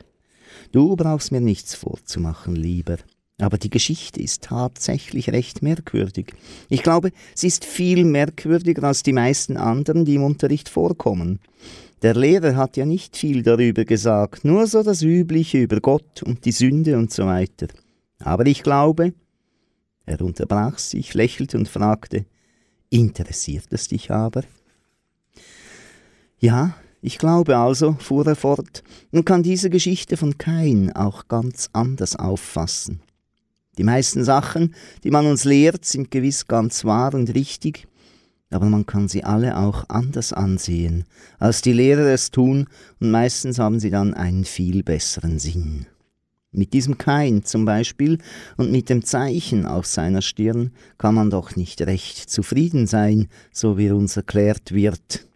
Du 0.72 0.96
brauchst 0.96 1.32
mir 1.32 1.42
nichts 1.42 1.76
vorzumachen, 1.76 2.56
lieber. 2.56 2.98
Aber 3.40 3.58
die 3.58 3.70
Geschichte 3.70 4.22
ist 4.22 4.44
tatsächlich 4.44 5.30
recht 5.32 5.64
merkwürdig. 5.64 6.34
Ich 6.70 6.84
glaube, 6.84 7.12
sie 7.34 7.48
ist 7.48 7.66
viel 7.66 8.06
merkwürdiger 8.06 8.84
als 8.84 9.04
die 9.04 9.14
meisten 9.14 9.58
anderen, 9.58 10.06
die 10.06 10.16
im 10.16 10.24
Unterricht 10.24 10.70
vorkommen. 10.70 11.40
Der 12.02 12.16
Lehrer 12.16 12.56
hat 12.56 12.78
ja 12.78 12.86
nicht 12.86 13.16
viel 13.16 13.44
darüber 13.44 13.86
gesagt, 13.86 14.44
nur 14.44 14.66
so 14.66 14.82
das 14.82 15.04
Übliche 15.04 15.62
über 15.62 15.80
Gott 15.82 16.24
und 16.24 16.46
die 16.46 16.52
Sünde 16.52 16.98
und 16.98 17.12
so 17.12 17.28
weiter. 17.28 17.68
Aber 18.20 18.48
ich 18.48 18.64
glaube, 18.64 19.14
er 20.06 20.22
unterbrach 20.22 20.80
sich, 20.80 21.14
lächelte 21.14 21.58
und 21.58 21.70
fragte, 21.70 22.26
interessiert 22.90 23.68
es 23.70 23.88
dich 23.88 24.10
aber? 24.10 24.44
Ja, 26.40 26.76
ich 27.04 27.20
glaube 27.20 27.58
also, 27.58 27.94
fuhr 28.00 28.26
er 28.26 28.36
fort, 28.36 28.84
man 29.12 29.24
kann 29.24 29.44
diese 29.44 29.70
Geschichte 29.70 30.18
von 30.18 30.40
Kain 30.40 30.92
auch 30.92 31.28
ganz 31.28 31.70
anders 31.72 32.16
auffassen. 32.16 33.02
Die 33.78 33.84
meisten 33.84 34.24
Sachen, 34.24 34.76
die 35.04 35.12
man 35.12 35.28
uns 35.28 35.44
lehrt, 35.44 35.86
sind 35.86 36.10
gewiss 36.10 36.48
ganz 36.48 36.84
wahr 36.84 37.14
und 37.14 37.34
richtig, 37.36 37.88
aber 38.52 38.68
man 38.68 38.86
kann 38.86 39.08
sie 39.08 39.24
alle 39.24 39.58
auch 39.58 39.86
anders 39.88 40.34
ansehen, 40.34 41.06
als 41.40 41.62
die 41.62 41.74
Lehrer 41.74 42.08
es 42.08 42.32
tun, 42.32 42.68
und 43.00 43.12
meistens 43.12 43.60
haben 43.60 43.80
sie 43.80 43.90
dann 43.90 44.14
einen 44.14 44.46
viel 44.46 44.84
besseren 44.84 45.40
Sinn. 45.40 45.88
Mit 46.54 46.74
diesem 46.74 46.98
Kain 46.98 47.46
zum 47.46 47.64
Beispiel 47.64 48.18
und 48.58 48.72
mit 48.72 48.90
dem 48.90 49.06
Zeichen 49.06 49.66
auf 49.66 49.86
seiner 49.86 50.22
Stirn 50.22 50.72
kann 50.98 51.16
man 51.16 51.30
doch 51.30 51.56
nicht 51.56 51.82
recht 51.82 52.30
zufrieden 52.30 52.88
sein, 52.88 53.30
so 53.54 53.78
wie 53.78 53.90
uns 53.90 54.18
erklärt 54.18 54.74
wird. 54.74 55.28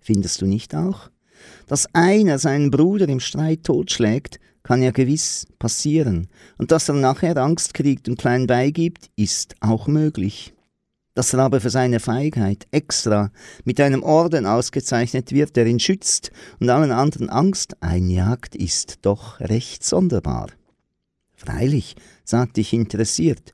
Findest 0.00 0.42
du 0.42 0.46
nicht 0.46 0.74
auch? 0.74 1.10
Dass 1.68 1.86
einer 1.94 2.38
seinen 2.40 2.72
Bruder 2.72 3.08
im 3.08 3.20
Streit 3.20 3.62
totschlägt, 3.62 4.40
kann 4.64 4.82
ja 4.82 4.90
gewiss 4.90 5.46
passieren, 5.58 6.26
und 6.58 6.72
dass 6.72 6.88
er 6.88 6.94
nachher 6.96 7.36
Angst 7.36 7.74
kriegt 7.74 8.08
und 8.08 8.18
klein 8.18 8.46
beigibt, 8.46 9.10
ist 9.14 9.54
auch 9.60 9.86
möglich. 9.86 10.53
Dass 11.14 11.32
er 11.32 11.40
aber 11.40 11.60
für 11.60 11.70
seine 11.70 12.00
Feigheit 12.00 12.66
extra 12.72 13.30
mit 13.64 13.80
einem 13.80 14.02
Orden 14.02 14.46
ausgezeichnet 14.46 15.30
wird, 15.30 15.54
der 15.54 15.66
ihn 15.66 15.78
schützt 15.78 16.32
und 16.58 16.68
allen 16.70 16.90
anderen 16.90 17.30
Angst 17.30 17.80
einjagt, 17.80 18.56
ist 18.56 18.98
doch 19.02 19.38
recht 19.40 19.84
sonderbar. 19.84 20.48
Freilich, 21.34 21.94
sagte 22.24 22.60
ich 22.60 22.72
interessiert. 22.72 23.52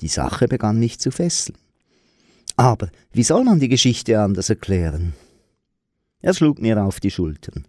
Die 0.00 0.08
Sache 0.08 0.46
begann 0.46 0.78
mich 0.78 1.00
zu 1.00 1.10
fesseln. 1.10 1.58
Aber 2.56 2.88
wie 3.12 3.22
soll 3.22 3.44
man 3.44 3.58
die 3.58 3.68
Geschichte 3.68 4.20
anders 4.20 4.50
erklären? 4.50 5.14
Er 6.20 6.34
schlug 6.34 6.60
mir 6.60 6.84
auf 6.84 7.00
die 7.00 7.10
Schultern. 7.10 7.66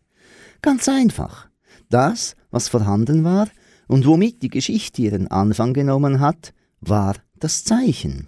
Ganz 0.62 0.88
einfach. 0.88 1.50
Das, 1.89 2.36
was 2.52 2.67
vorhanden 2.67 3.24
war 3.24 3.48
und 3.88 4.06
womit 4.06 4.43
die 4.43 4.50
Geschichte 4.50 5.02
ihren 5.02 5.28
Anfang 5.28 5.74
genommen 5.74 6.19
hat, 6.19 6.54
war 6.82 7.15
das 7.39 7.63
Zeichen. 7.63 8.28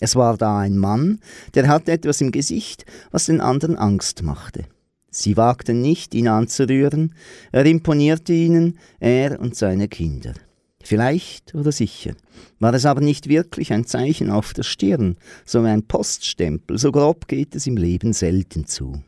Es 0.00 0.16
war 0.16 0.36
da 0.36 0.58
ein 0.58 0.78
Mann, 0.78 1.20
der 1.54 1.68
hatte 1.68 1.92
etwas 1.92 2.20
im 2.20 2.32
Gesicht, 2.32 2.86
was 3.10 3.26
den 3.26 3.40
anderen 3.40 3.76
Angst 3.76 4.22
machte. 4.22 4.64
Sie 5.10 5.36
wagten 5.36 5.82
nicht, 5.82 6.14
ihn 6.14 6.28
anzurühren, 6.28 7.14
er 7.52 7.66
imponierte 7.66 8.32
ihnen, 8.32 8.78
er 9.00 9.40
und 9.40 9.56
seine 9.56 9.88
Kinder. 9.88 10.34
Vielleicht 10.82 11.54
oder 11.54 11.72
sicher 11.72 12.14
war 12.58 12.72
es 12.72 12.86
aber 12.86 13.00
nicht 13.00 13.28
wirklich 13.28 13.72
ein 13.72 13.84
Zeichen 13.84 14.30
auf 14.30 14.54
der 14.54 14.62
Stirn, 14.62 15.16
so 15.44 15.62
wie 15.62 15.68
ein 15.68 15.86
Poststempel, 15.86 16.78
so 16.78 16.90
grob 16.90 17.28
geht 17.28 17.54
es 17.54 17.66
im 17.66 17.76
Leben 17.76 18.12
selten 18.12 18.66
zu. 18.66 19.02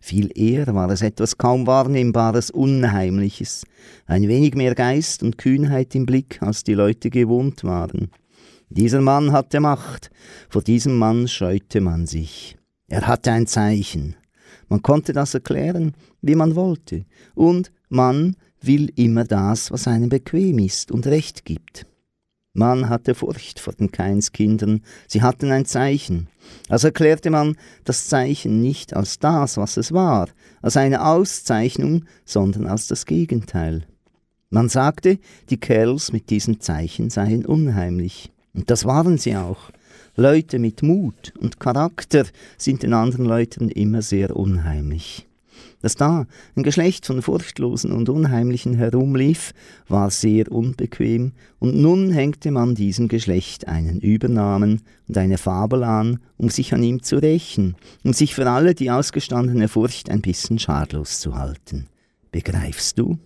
Viel 0.00 0.30
eher 0.34 0.74
war 0.74 0.90
es 0.90 1.02
etwas 1.02 1.38
kaum 1.38 1.66
Wahrnehmbares, 1.66 2.50
Unheimliches, 2.50 3.64
ein 4.06 4.28
wenig 4.28 4.54
mehr 4.54 4.74
Geist 4.74 5.22
und 5.22 5.38
Kühnheit 5.38 5.94
im 5.94 6.06
Blick, 6.06 6.42
als 6.42 6.64
die 6.64 6.74
Leute 6.74 7.10
gewohnt 7.10 7.64
waren. 7.64 8.10
Dieser 8.68 9.00
Mann 9.00 9.32
hatte 9.32 9.60
Macht, 9.60 10.10
vor 10.48 10.62
diesem 10.62 10.96
Mann 10.98 11.28
scheute 11.28 11.80
man 11.80 12.06
sich. 12.06 12.56
Er 12.88 13.06
hatte 13.06 13.32
ein 13.32 13.46
Zeichen. 13.46 14.16
Man 14.68 14.82
konnte 14.82 15.12
das 15.12 15.34
erklären, 15.34 15.94
wie 16.20 16.34
man 16.34 16.56
wollte, 16.56 17.04
und 17.34 17.70
man 17.88 18.36
will 18.60 18.90
immer 18.96 19.24
das, 19.24 19.70
was 19.70 19.86
einem 19.86 20.08
bequem 20.08 20.58
ist 20.58 20.90
und 20.90 21.06
recht 21.06 21.44
gibt. 21.44 21.86
Man 22.52 22.88
hatte 22.88 23.14
Furcht 23.14 23.60
vor 23.60 23.74
den 23.74 23.92
Keinskindern, 23.92 24.82
sie 25.06 25.22
hatten 25.22 25.52
ein 25.52 25.66
Zeichen. 25.66 26.28
Also 26.68 26.88
erklärte 26.88 27.30
man 27.30 27.56
das 27.84 28.08
Zeichen 28.08 28.62
nicht 28.62 28.96
als 28.96 29.18
das, 29.18 29.58
was 29.58 29.76
es 29.76 29.92
war, 29.92 30.28
als 30.62 30.76
eine 30.76 31.06
Auszeichnung, 31.06 32.06
sondern 32.24 32.66
als 32.66 32.86
das 32.86 33.04
Gegenteil. 33.04 33.86
Man 34.48 34.68
sagte, 34.70 35.18
die 35.50 35.58
Kerls 35.58 36.12
mit 36.12 36.30
diesem 36.30 36.60
Zeichen 36.60 37.10
seien 37.10 37.44
unheimlich. 37.44 38.32
Und 38.56 38.70
das 38.70 38.86
waren 38.86 39.18
sie 39.18 39.36
auch. 39.36 39.70
Leute 40.16 40.58
mit 40.58 40.82
Mut 40.82 41.34
und 41.38 41.60
Charakter 41.60 42.24
sind 42.56 42.82
den 42.82 42.94
anderen 42.94 43.26
Leuten 43.26 43.68
immer 43.68 44.00
sehr 44.00 44.34
unheimlich. 44.34 45.26
Dass 45.82 45.94
da 45.94 46.26
ein 46.56 46.62
Geschlecht 46.62 47.04
von 47.04 47.20
Furchtlosen 47.20 47.92
und 47.92 48.08
Unheimlichen 48.08 48.74
herumlief, 48.74 49.52
war 49.88 50.10
sehr 50.10 50.50
unbequem, 50.50 51.32
und 51.58 51.76
nun 51.76 52.10
hängte 52.10 52.50
man 52.50 52.74
diesem 52.74 53.08
Geschlecht 53.08 53.68
einen 53.68 54.00
Übernamen 54.00 54.80
und 55.06 55.18
eine 55.18 55.36
Fabel 55.36 55.84
an, 55.84 56.18
um 56.38 56.48
sich 56.48 56.72
an 56.72 56.82
ihm 56.82 57.02
zu 57.02 57.16
rächen, 57.18 57.76
um 58.04 58.14
sich 58.14 58.34
für 58.34 58.50
alle 58.50 58.74
die 58.74 58.90
ausgestandene 58.90 59.68
Furcht 59.68 60.10
ein 60.10 60.22
bisschen 60.22 60.58
schadlos 60.58 61.20
zu 61.20 61.36
halten. 61.36 61.88
Begreifst 62.32 62.98
du? 62.98 63.18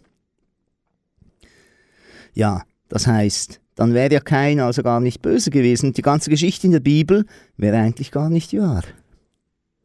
Ja, 2.34 2.64
das 2.88 3.06
heißt, 3.06 3.60
dann 3.80 3.94
wäre 3.94 4.12
ja 4.12 4.20
keiner 4.20 4.66
also 4.66 4.82
gar 4.82 5.00
nicht 5.00 5.22
böse 5.22 5.50
gewesen 5.50 5.86
und 5.86 5.96
die 5.96 6.02
ganze 6.02 6.28
Geschichte 6.28 6.66
in 6.66 6.72
der 6.72 6.80
Bibel 6.80 7.24
wäre 7.56 7.78
eigentlich 7.78 8.10
gar 8.10 8.28
nicht 8.28 8.52
wahr. 8.52 8.82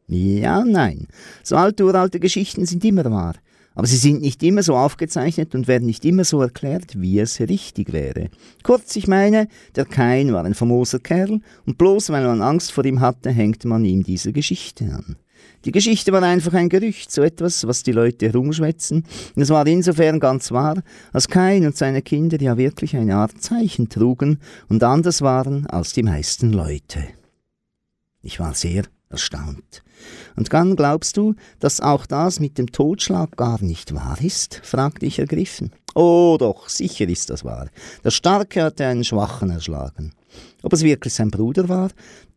Ja, 0.06 0.66
nein. 0.66 1.08
So 1.42 1.56
alte, 1.56 1.82
uralte 1.82 2.20
Geschichten 2.20 2.66
sind 2.66 2.84
immer 2.84 3.10
wahr. 3.10 3.36
Aber 3.74 3.86
sie 3.86 3.96
sind 3.96 4.20
nicht 4.20 4.42
immer 4.42 4.62
so 4.62 4.76
aufgezeichnet 4.76 5.54
und 5.54 5.66
werden 5.66 5.86
nicht 5.86 6.04
immer 6.04 6.24
so 6.24 6.42
erklärt, 6.42 7.00
wie 7.00 7.18
es 7.18 7.40
richtig 7.40 7.94
wäre. 7.94 8.28
Kurz, 8.62 8.96
ich 8.96 9.08
meine, 9.08 9.48
der 9.76 9.86
Kain 9.86 10.30
war 10.34 10.44
ein 10.44 10.52
famoser 10.52 10.98
Kerl 10.98 11.40
und 11.64 11.78
bloß 11.78 12.10
weil 12.10 12.26
man 12.26 12.42
Angst 12.42 12.72
vor 12.72 12.84
ihm 12.84 13.00
hatte, 13.00 13.30
hängte 13.30 13.66
man 13.66 13.86
ihm 13.86 14.02
diese 14.02 14.34
Geschichte 14.34 14.84
an. 14.92 15.16
Die 15.66 15.72
Geschichte 15.72 16.12
war 16.12 16.22
einfach 16.22 16.54
ein 16.54 16.68
Gerücht, 16.68 17.10
so 17.10 17.22
etwas, 17.22 17.66
was 17.66 17.82
die 17.82 17.90
Leute 17.90 18.26
herumschwätzen. 18.26 19.04
Und 19.34 19.42
es 19.42 19.50
war 19.50 19.66
insofern 19.66 20.20
ganz 20.20 20.52
wahr, 20.52 20.80
als 21.12 21.26
Kain 21.26 21.66
und 21.66 21.76
seine 21.76 22.02
Kinder 22.02 22.40
ja 22.40 22.56
wirklich 22.56 22.96
eine 22.96 23.16
Art 23.16 23.42
Zeichen 23.42 23.88
trugen 23.88 24.38
und 24.68 24.84
anders 24.84 25.22
waren 25.22 25.66
als 25.66 25.92
die 25.92 26.04
meisten 26.04 26.52
Leute. 26.52 27.02
Ich 28.22 28.38
war 28.38 28.54
sehr 28.54 28.84
erstaunt. 29.08 29.82
Und 30.36 30.52
dann 30.52 30.76
glaubst 30.76 31.16
du, 31.16 31.34
dass 31.58 31.80
auch 31.80 32.06
das 32.06 32.38
mit 32.38 32.58
dem 32.58 32.70
Totschlag 32.70 33.36
gar 33.36 33.60
nicht 33.60 33.92
wahr 33.92 34.18
ist? 34.20 34.60
fragte 34.62 35.04
ich 35.04 35.18
ergriffen. 35.18 35.72
Oh 35.96 36.36
doch, 36.38 36.68
sicher 36.68 37.08
ist 37.08 37.28
das 37.28 37.44
wahr. 37.44 37.70
Der 38.04 38.12
Starke 38.12 38.62
hatte 38.62 38.86
einen 38.86 39.02
Schwachen 39.02 39.50
erschlagen. 39.50 40.12
Ob 40.62 40.72
es 40.72 40.84
wirklich 40.84 41.14
sein 41.14 41.32
Bruder 41.32 41.68
war, 41.68 41.90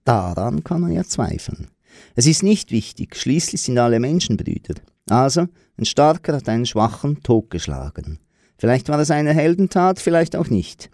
daran 0.03 0.63
kann 0.63 0.81
man 0.81 0.93
ja 0.93 1.03
zweifeln. 1.03 1.67
Es 2.15 2.25
ist 2.25 2.43
nicht 2.43 2.71
wichtig, 2.71 3.15
schließlich 3.15 3.61
sind 3.61 3.77
alle 3.77 3.99
Menschen 3.99 4.37
Brüder. 4.37 4.75
Also, 5.09 5.47
ein 5.77 5.85
Starker 5.85 6.35
hat 6.35 6.49
einen 6.49 6.65
Schwachen 6.65 7.23
totgeschlagen. 7.23 8.19
Vielleicht 8.57 8.89
war 8.89 8.99
es 8.99 9.11
eine 9.11 9.33
Heldentat, 9.33 9.99
vielleicht 9.99 10.35
auch 10.35 10.49
nicht. 10.49 10.89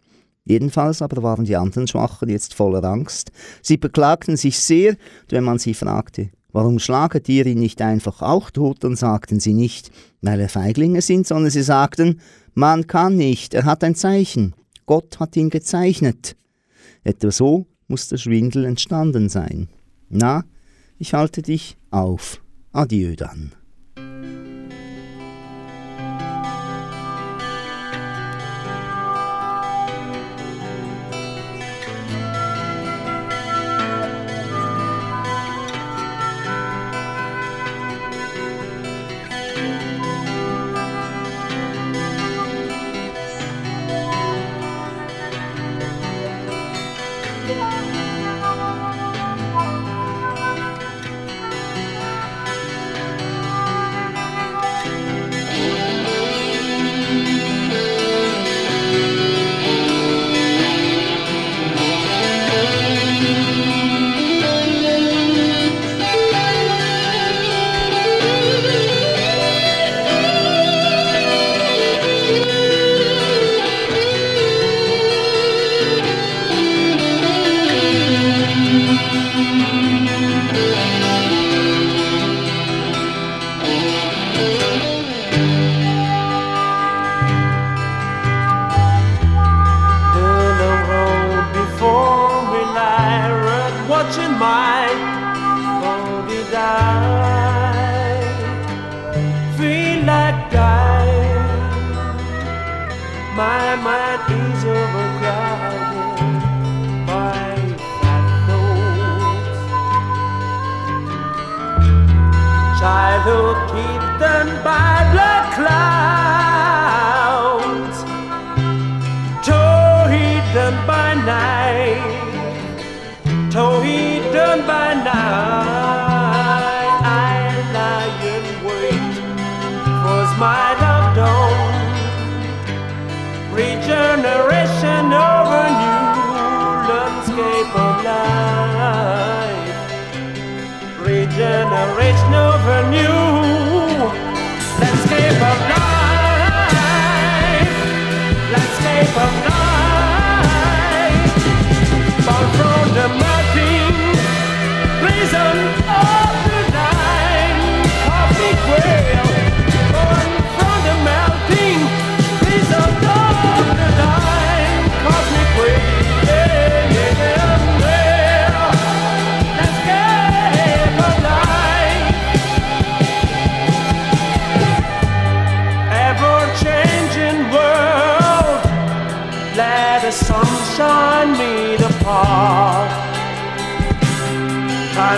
Jedenfalls 0.45 1.01
aber 1.01 1.23
waren 1.23 1.45
die 1.45 1.55
anderen 1.55 1.87
Schwachen 1.87 2.29
jetzt 2.29 2.53
voller 2.53 2.83
Angst. 2.83 3.31
Sie 3.63 3.77
beklagten 3.77 4.37
sich 4.37 4.59
sehr, 4.59 4.95
wenn 5.29 5.43
man 5.43 5.57
sie 5.57 5.73
fragte, 5.73 6.29
warum 6.51 6.77
schlaget 6.77 7.27
ihr 7.27 7.47
ihn 7.47 7.59
nicht 7.59 7.81
einfach 7.81 8.21
auch 8.21 8.51
tot, 8.51 8.83
dann 8.83 8.95
sagten 8.95 9.39
sie 9.39 9.53
nicht, 9.53 9.91
weil 10.21 10.39
er 10.39 10.49
Feiglinge 10.49 11.01
sind, 11.01 11.25
sondern 11.25 11.49
sie 11.49 11.63
sagten, 11.63 12.21
man 12.53 12.85
kann 12.85 13.17
nicht, 13.17 13.55
er 13.55 13.65
hat 13.65 13.83
ein 13.83 13.95
Zeichen, 13.95 14.53
Gott 14.85 15.19
hat 15.19 15.35
ihn 15.35 15.49
gezeichnet. 15.49 16.37
Etwa 17.03 17.31
so 17.31 17.65
muss 17.87 18.07
der 18.07 18.17
Schwindel 18.17 18.65
entstanden 18.65 19.29
sein. 19.29 19.67
Na, 20.09 20.43
ich 20.97 21.13
halte 21.13 21.41
dich 21.41 21.77
auf. 21.91 22.41
Adieu 22.71 23.15
dann. 23.15 23.53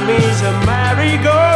He's 0.05 0.41
a 0.43 0.51
merry-go-round. 0.65 1.46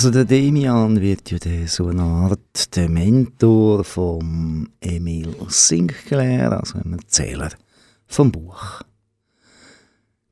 Also 0.00 0.10
der 0.10 0.24
Demian 0.24 0.98
wird 1.02 1.30
ja 1.30 1.36
der, 1.36 1.68
so 1.68 1.88
eine 1.88 2.00
Art 2.00 2.74
der 2.74 2.88
Mentor 2.88 3.84
vom 3.84 4.70
Emil 4.80 5.36
Sinclair, 5.48 6.58
also 6.58 6.78
ein 6.78 6.94
Erzähler 6.94 7.50
vom 8.06 8.32
Buch. 8.32 8.80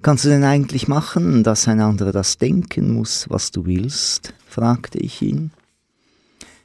Kannst 0.00 0.24
du 0.24 0.30
denn 0.30 0.44
eigentlich 0.44 0.88
machen, 0.88 1.42
dass 1.42 1.68
ein 1.68 1.80
anderer 1.80 2.12
das 2.12 2.38
denken 2.38 2.94
muss, 2.94 3.26
was 3.28 3.50
du 3.50 3.66
willst? 3.66 4.32
fragte 4.46 4.96
ich 5.00 5.20
ihn. 5.20 5.50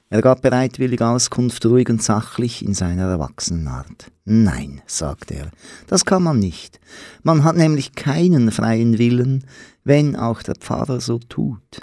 Er 0.09 0.21
gab 0.21 0.41
bereitwillig 0.41 1.01
Auskunft, 1.01 1.65
ruhig 1.65 1.89
und 1.89 2.01
sachlich 2.01 2.63
in 2.63 2.73
seiner 2.73 3.09
Erwachsenenart. 3.09 4.13
Nein, 4.23 4.81
sagte 4.85 5.33
er, 5.33 5.51
das 5.87 6.05
kann 6.05 6.23
man 6.23 6.39
nicht. 6.39 6.79
Man 7.21 7.43
hat 7.43 7.57
nämlich 7.57 7.95
keinen 7.95 8.49
freien 8.49 8.97
Willen, 8.97 9.43
wenn 9.83 10.15
auch 10.15 10.41
der 10.41 10.55
Pfarrer 10.55 11.01
so 11.01 11.19
tut. 11.19 11.81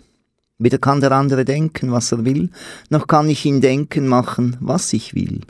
Weder 0.60 0.76
kann 0.76 1.00
der 1.00 1.12
andere 1.12 1.46
denken, 1.46 1.90
was 1.90 2.12
er 2.12 2.26
will, 2.26 2.50
noch 2.90 3.06
kann 3.06 3.30
ich 3.30 3.46
ihn 3.46 3.62
denken 3.62 4.06
machen, 4.06 4.58
was 4.60 4.92
ich 4.92 5.14
will. 5.14 5.40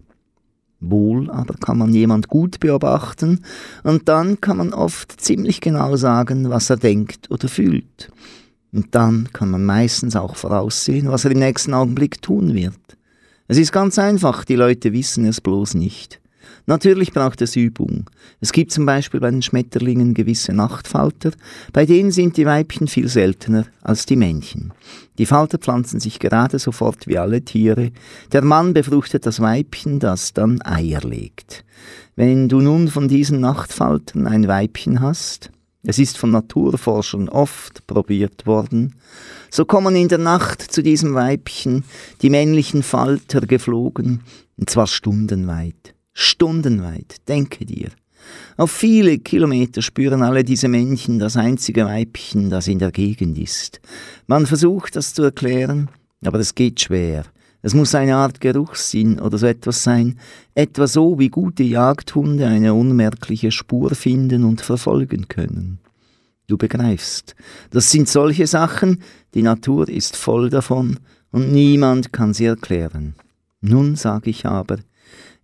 Wohl 0.79 1.29
aber 1.31 1.55
kann 1.55 1.79
man 1.79 1.93
jemand 1.93 2.29
gut 2.29 2.61
beobachten, 2.61 3.41
und 3.83 4.09
dann 4.09 4.41
kann 4.41 4.59
man 4.59 4.73
oft 4.73 5.21
ziemlich 5.21 5.61
genau 5.61 5.97
sagen, 5.97 6.49
was 6.49 6.71
er 6.71 6.77
denkt 6.77 7.29
oder 7.29 7.49
fühlt. 7.49 8.11
Und 8.73 8.95
dann 8.95 9.29
kann 9.33 9.51
man 9.51 9.65
meistens 9.65 10.15
auch 10.15 10.37
voraussehen, 10.37 11.11
was 11.11 11.25
er 11.25 11.33
im 11.33 11.41
nächsten 11.41 11.75
Augenblick 11.75 12.23
tun 12.23 12.55
wird. 12.55 12.79
Es 13.49 13.59
ist 13.59 13.73
ganz 13.73 13.99
einfach, 13.99 14.45
die 14.45 14.55
Leute 14.55 14.93
wissen 14.93 15.25
es 15.25 15.41
bloß 15.41 15.75
nicht. 15.75 16.20
Natürlich 16.67 17.13
braucht 17.13 17.43
es 17.43 17.57
Übung. 17.57 18.09
Es 18.41 18.53
gibt 18.53 18.73
zum 18.73 18.87
Beispiel 18.87 19.21
bei 19.21 19.31
den 19.31 19.43
Schmetterlingen 19.43 20.15
gewisse 20.15 20.53
Nachtfalter, 20.53 21.33
bei 21.73 21.87
denen 21.87 22.11
sind 22.11 22.37
die 22.37 22.47
Weibchen 22.47 22.89
viel 22.89 23.09
seltener 23.09 23.67
als 23.83 24.07
die 24.07 24.17
Männchen. 24.17 24.73
Die 25.19 25.27
Falter 25.27 25.59
pflanzen 25.59 26.01
sich 26.01 26.19
gerade 26.19 26.59
sofort 26.59 27.07
wie 27.07 27.19
alle 27.19 27.43
Tiere. 27.43 27.91
Der 28.33 28.43
Mann 28.43 28.73
befruchtet 28.73 29.27
das 29.27 29.41
Weibchen, 29.41 29.99
das 29.99 30.33
dann 30.33 30.63
Eier 30.63 31.01
legt. 31.03 31.65
Wenn 32.17 32.49
du 32.49 32.61
nun 32.61 32.89
von 32.89 33.09
diesen 33.09 33.41
Nachtfaltern 33.41 34.27
ein 34.27 34.49
Weibchen 34.49 35.01
hast, 35.01 35.51
es 35.83 35.99
ist 35.99 36.19
von 36.19 36.31
Naturforschern 36.31 37.31
oft 37.31 37.87
probiert 37.87 38.47
worden, 38.47 38.97
so 39.51 39.65
kommen 39.65 39.97
in 39.97 40.09
der 40.09 40.19
Nacht 40.19 40.61
zu 40.61 40.83
diesem 40.83 41.15
Weibchen 41.15 41.85
die 42.21 42.29
männlichen 42.29 42.83
Falter 42.83 43.41
geflogen, 43.41 44.21
und 44.59 44.69
zwar 44.69 44.87
stundenweit. 44.87 45.95
Stundenweit, 46.21 47.17
denke 47.29 47.65
dir. 47.65 47.89
Auf 48.59 48.71
viele 48.71 49.19
Kilometer 49.19 49.81
spüren 49.81 50.23
alle 50.23 50.45
diese 50.45 50.69
Männchen 50.69 51.19
das 51.19 51.39
einzige 51.39 51.87
Weibchen, 51.87 52.51
das 52.51 52.69
in 52.69 52.79
der 52.79 52.93
Gegend 52.93 53.39
ist. 53.39 53.81
Man 54.27 54.45
versucht 54.45 54.97
das 54.97 55.15
zu 55.15 55.23
erklären, 55.23 55.89
aber 56.23 56.39
es 56.39 56.55
geht 56.55 56.79
schwer. 56.79 57.25
Es 57.63 57.73
muss 57.73 57.95
eine 57.95 58.17
Art 58.17 58.39
Geruchssinn 58.41 59.19
oder 59.19 59.39
so 59.39 59.47
etwas 59.47 59.83
sein, 59.83 60.19
etwa 60.55 60.87
so 60.87 61.19
wie 61.19 61.31
gute 61.31 61.63
Jagdhunde 61.63 62.47
eine 62.47 62.75
unmerkliche 62.75 63.51
Spur 63.51 63.95
finden 63.95 64.45
und 64.45 64.61
verfolgen 64.61 65.27
können. 65.29 65.79
Du 66.47 66.59
begreifst, 66.59 67.35
das 67.71 67.91
sind 67.91 68.09
solche 68.09 68.47
Sachen, 68.47 69.03
die 69.33 69.43
Natur 69.43 69.89
ist 69.89 70.17
voll 70.17 70.51
davon 70.51 70.99
und 71.31 71.51
niemand 71.51 72.13
kann 72.13 72.35
sie 72.35 72.45
erklären. 72.45 73.15
Nun 73.63 73.97
sag 73.97 74.27
ich 74.27 74.45
aber, 74.47 74.79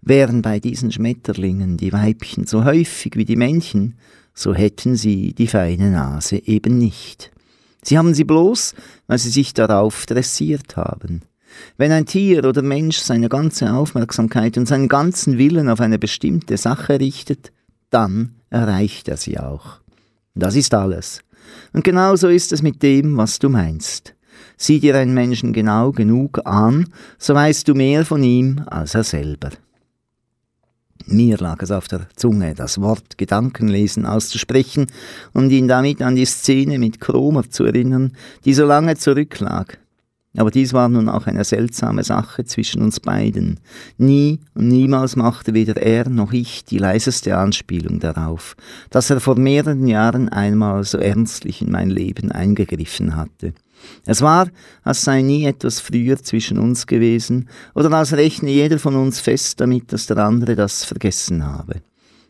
Wären 0.07 0.40
bei 0.40 0.61
diesen 0.61 0.92
Schmetterlingen 0.92 1.77
die 1.79 1.92
Weibchen 1.92 2.47
so 2.47 2.64
häufig 2.64 3.16
wie 3.16 3.25
die 3.25 3.35
Männchen, 3.35 3.97
so 4.35 4.55
hätten 4.55 4.95
sie 4.95 5.35
die 5.35 5.49
feine 5.49 5.90
Nase 5.90 6.37
eben 6.47 6.79
nicht. 6.79 7.33
Sie 7.83 7.99
haben 7.99 8.14
sie 8.14 8.23
bloß, 8.23 8.77
weil 9.09 9.19
sie 9.19 9.31
sich 9.31 9.53
darauf 9.53 10.07
dressiert 10.07 10.77
haben. 10.77 11.23
Wenn 11.77 11.90
ein 11.90 12.07
Tier 12.07 12.45
oder 12.45 12.62
Mensch 12.62 12.99
seine 12.99 13.29
ganze 13.29 13.73
Aufmerksamkeit 13.73 14.57
und 14.57 14.69
seinen 14.69 14.87
ganzen 14.87 15.38
Willen 15.38 15.69
auf 15.69 15.81
eine 15.81 15.99
bestimmte 15.99 16.57
Sache 16.57 17.01
richtet, 17.01 17.51
dann 17.90 18.37
erreicht 18.49 19.09
er 19.09 19.16
sie 19.16 19.40
auch. 19.40 19.81
Das 20.37 20.55
ist 20.55 20.73
alles. 20.73 21.23
Und 21.73 21.83
genauso 21.83 22.29
ist 22.29 22.53
es 22.53 22.62
mit 22.62 22.81
dem, 22.85 23.16
was 23.16 23.40
du 23.40 23.49
meinst. 23.49 24.14
Sieh 24.57 24.79
dir 24.79 24.97
einen 24.97 25.14
Menschen 25.14 25.53
genau 25.53 25.90
genug 25.90 26.47
an, 26.47 26.90
so 27.19 27.35
weißt 27.35 27.66
du 27.66 27.75
mehr 27.75 28.05
von 28.05 28.23
ihm 28.23 28.62
als 28.66 28.95
er 28.95 29.03
selber. 29.03 29.51
Mir 31.09 31.38
lag 31.38 31.62
es 31.62 31.71
auf 31.71 31.87
der 31.87 32.09
Zunge, 32.16 32.55
das 32.55 32.81
Wort 32.81 33.16
Gedankenlesen 33.16 34.07
auszusprechen 34.07 34.88
und 35.33 35.51
ihn 35.51 35.69
damit 35.69 36.03
an 36.03 36.16
die 36.16 36.25
Szene 36.25 36.81
mit 36.81 37.01
Kromer 37.01 37.49
zu 37.49 37.64
erinnern, 37.64 38.12
die 38.45 38.55
so 38.55 38.66
lange 38.66 38.97
zurücklag. 38.97 39.79
Aber 40.37 40.51
dies 40.51 40.72
war 40.72 40.88
nun 40.88 41.09
auch 41.09 41.27
eine 41.27 41.44
seltsame 41.44 42.05
Sache 42.05 42.44
zwischen 42.44 42.83
uns 42.83 43.01
beiden. 43.01 43.59
Nie 43.96 44.40
und 44.55 44.68
niemals 44.68 45.16
machte 45.16 45.55
weder 45.55 45.77
er 45.77 46.09
noch 46.09 46.33
ich 46.33 46.64
die 46.64 46.79
leiseste 46.79 47.37
Anspielung 47.37 48.01
darauf, 48.01 48.57
dass 48.90 49.11
er 49.11 49.20
vor 49.20 49.38
mehreren 49.38 49.87
Jahren 49.87 50.29
einmal 50.29 50.85
so 50.85 50.99
ernstlich 50.99 51.62
in 51.62 51.70
mein 51.70 51.90
Leben 51.90 52.31
eingegriffen 52.31 53.16
hatte. 53.16 53.55
Es 54.05 54.22
war, 54.22 54.49
als 54.83 55.03
sei 55.03 55.22
nie 55.22 55.44
etwas 55.44 55.81
früher 55.81 56.16
zwischen 56.16 56.59
uns 56.59 56.87
gewesen, 56.87 57.49
oder 57.75 57.90
als 57.92 58.12
rechne 58.12 58.51
jeder 58.51 58.79
von 58.79 58.96
uns 58.96 59.20
fest 59.20 59.61
damit, 59.61 59.92
dass 59.92 60.07
der 60.07 60.18
andere 60.18 60.57
das 60.57 60.85
vergessen 60.85 61.44
habe. 61.44 61.83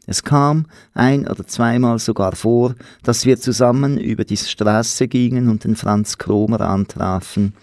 Es 0.07 0.23
kam 0.23 0.66
ein 0.95 1.27
oder 1.27 1.47
zweimal 1.47 1.99
sogar 1.99 2.37
vor, 2.37 2.75
dass 3.03 3.27
wir 3.27 3.38
zusammen 3.38 3.99
über 3.99 4.25
die 4.25 4.37
Straße 4.37 5.09
gingen 5.09 5.49
und 5.49 5.64
den 5.64 5.75
Franz 5.75 6.16
Kromer 6.16 6.61
antrafen, 6.61 7.55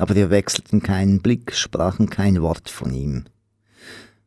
aber 0.00 0.16
wir 0.16 0.30
wechselten 0.30 0.82
keinen 0.82 1.22
Blick, 1.22 1.54
sprachen 1.54 2.10
kein 2.10 2.42
Wort 2.42 2.68
von 2.68 2.92
ihm. 2.92 3.24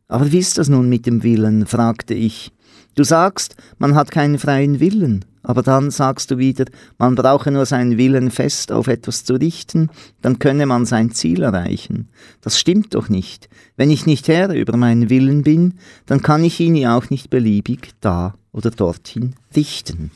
Aber 0.07 0.31
wie 0.31 0.39
ist 0.39 0.57
das 0.57 0.69
nun 0.69 0.87
mit 0.87 1.05
dem 1.05 1.23
Willen? 1.23 1.65
fragte 1.65 2.13
ich. 2.13 2.51
Du 2.95 3.03
sagst, 3.03 3.55
man 3.77 3.95
hat 3.95 4.11
keinen 4.11 4.39
freien 4.39 4.79
Willen. 4.79 5.25
Aber 5.43 5.61
dann 5.61 5.91
sagst 5.91 6.31
du 6.31 6.39
wieder, 6.39 6.65
man 6.97 7.13
brauche 7.13 7.51
nur 7.51 7.67
seinen 7.67 7.99
Willen 7.99 8.31
fest 8.31 8.71
auf 8.71 8.87
etwas 8.87 9.25
zu 9.25 9.35
richten, 9.35 9.91
dann 10.21 10.39
könne 10.39 10.65
man 10.65 10.87
sein 10.87 11.11
Ziel 11.11 11.43
erreichen. 11.43 12.09
Das 12.41 12.59
stimmt 12.59 12.95
doch 12.95 13.09
nicht. 13.09 13.47
Wenn 13.77 13.91
ich 13.91 14.07
nicht 14.07 14.27
Herr 14.27 14.49
über 14.55 14.75
meinen 14.75 15.11
Willen 15.11 15.43
bin, 15.43 15.75
dann 16.07 16.23
kann 16.23 16.43
ich 16.43 16.59
ihn 16.59 16.75
ja 16.75 16.97
auch 16.97 17.11
nicht 17.11 17.29
beliebig 17.29 17.91
da 18.01 18.33
oder 18.53 18.71
dorthin 18.71 19.35
richten. 19.55 20.09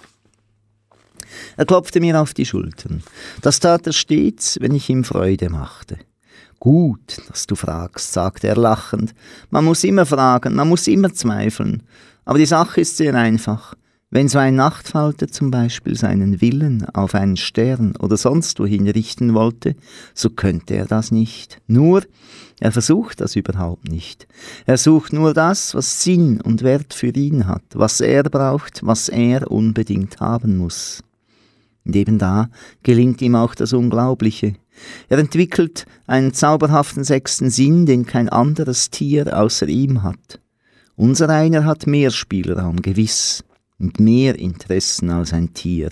Er 1.58 1.66
klopfte 1.66 2.00
mir 2.00 2.20
auf 2.20 2.34
die 2.34 2.46
Schultern. 2.46 3.04
Das 3.44 3.60
tat 3.60 3.86
er 3.86 3.94
stets, 3.94 4.58
wenn 4.62 4.74
ich 4.74 4.90
ihm 4.90 5.04
Freude 5.04 5.52
machte. 5.52 5.98
Gut, 6.60 7.22
dass 7.30 7.48
du 7.48 7.56
fragst, 7.56 8.12
sagte 8.12 8.48
er 8.48 8.58
lachend. 8.58 9.14
Man 9.50 9.64
muss 9.64 9.84
immer 9.84 10.06
fragen, 10.06 10.56
man 10.56 10.68
muss 10.68 10.88
immer 10.88 11.14
zweifeln. 11.14 11.84
Aber 12.30 12.38
die 12.38 12.46
Sache 12.46 12.82
ist 12.82 12.96
sehr 12.96 13.16
einfach. 13.16 13.74
Wenn 14.12 14.28
so 14.28 14.38
ein 14.38 14.54
Nachtfalter 14.54 15.30
zum 15.30 15.50
Beispiel 15.50 15.98
seinen 15.98 16.42
Willen 16.42 16.86
auf 16.94 17.16
einen 17.16 17.38
Stern 17.38 17.96
oder 17.96 18.18
sonst 18.18 18.60
wohin 18.60 18.88
richten 18.88 19.34
wollte, 19.34 19.76
so 20.14 20.30
könnte 20.30 20.76
er 20.76 20.86
das 20.86 21.10
nicht. 21.10 21.60
Nur, 21.66 22.04
er 22.60 22.72
versucht 22.72 23.20
das 23.20 23.36
überhaupt 23.36 23.90
nicht. 23.90 24.28
Er 24.68 24.78
sucht 24.78 25.12
nur 25.12 25.34
das, 25.34 25.74
was 25.74 26.04
Sinn 26.04 26.40
und 26.40 26.62
Wert 26.62 26.94
für 26.94 27.08
ihn 27.08 27.48
hat, 27.48 27.64
was 27.74 28.00
er 28.00 28.22
braucht, 28.22 28.86
was 28.86 29.10
er 29.10 29.50
unbedingt 29.50 30.20
haben 30.20 30.58
muss. 30.58 31.02
Und 31.84 31.96
eben 31.96 32.20
da 32.20 32.52
gelingt 32.84 33.24
ihm 33.24 33.34
auch 33.34 33.56
das 33.56 33.74
Unglaubliche. 33.74 34.54
Er 35.08 35.18
entwickelt 35.18 35.88
einen 36.06 36.36
zauberhaften 36.36 37.04
sechsten 37.04 37.50
Sinn, 37.50 37.88
den 37.88 38.06
kein 38.06 38.30
anderes 38.30 38.92
Tier 38.92 39.36
außer 39.36 39.68
ihm 39.68 40.04
hat. 40.04 40.40
Unser 41.00 41.30
einer 41.30 41.64
hat 41.64 41.88
mehr 41.88 42.12
Spielraum, 42.12 42.82
gewiss 42.82 43.46
und 43.80 44.02
mehr 44.02 44.38
Interessen 44.38 45.10
als 45.12 45.32
ein 45.32 45.54
Tier. 45.54 45.92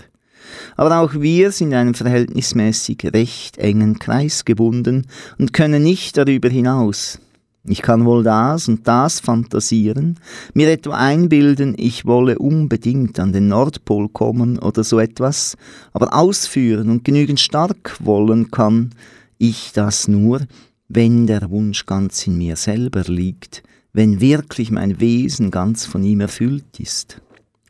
Aber 0.76 0.98
auch 1.00 1.14
wir 1.14 1.50
sind 1.50 1.72
einem 1.72 1.94
verhältnismäßig 1.94 3.10
recht 3.14 3.56
engen 3.56 3.98
Kreis 3.98 4.44
gebunden 4.44 5.06
und 5.38 5.54
können 5.54 5.82
nicht 5.82 6.18
darüber 6.18 6.50
hinaus. 6.50 7.20
Ich 7.64 7.80
kann 7.80 8.04
wohl 8.04 8.22
das 8.22 8.68
und 8.68 8.86
das 8.86 9.20
fantasieren, 9.20 10.20
mir 10.52 10.70
etwa 10.70 10.96
einbilden, 10.96 11.74
ich 11.78 12.04
wolle 12.04 12.38
unbedingt 12.38 13.18
an 13.18 13.32
den 13.32 13.48
Nordpol 13.48 14.10
kommen 14.10 14.58
oder 14.58 14.84
so 14.84 14.98
etwas, 14.98 15.56
aber 15.94 16.14
ausführen 16.14 16.90
und 16.90 17.04
genügend 17.04 17.40
stark 17.40 17.96
wollen 18.00 18.50
kann 18.50 18.90
ich 19.38 19.72
das 19.72 20.06
nur, 20.06 20.42
wenn 20.88 21.26
der 21.26 21.48
Wunsch 21.48 21.86
ganz 21.86 22.26
in 22.26 22.36
mir 22.36 22.56
selber 22.56 23.04
liegt, 23.04 23.62
wenn 23.92 24.20
wirklich 24.20 24.70
mein 24.70 25.00
Wesen 25.00 25.50
ganz 25.50 25.86
von 25.86 26.02
ihm 26.02 26.20
erfüllt 26.20 26.78
ist. 26.78 27.20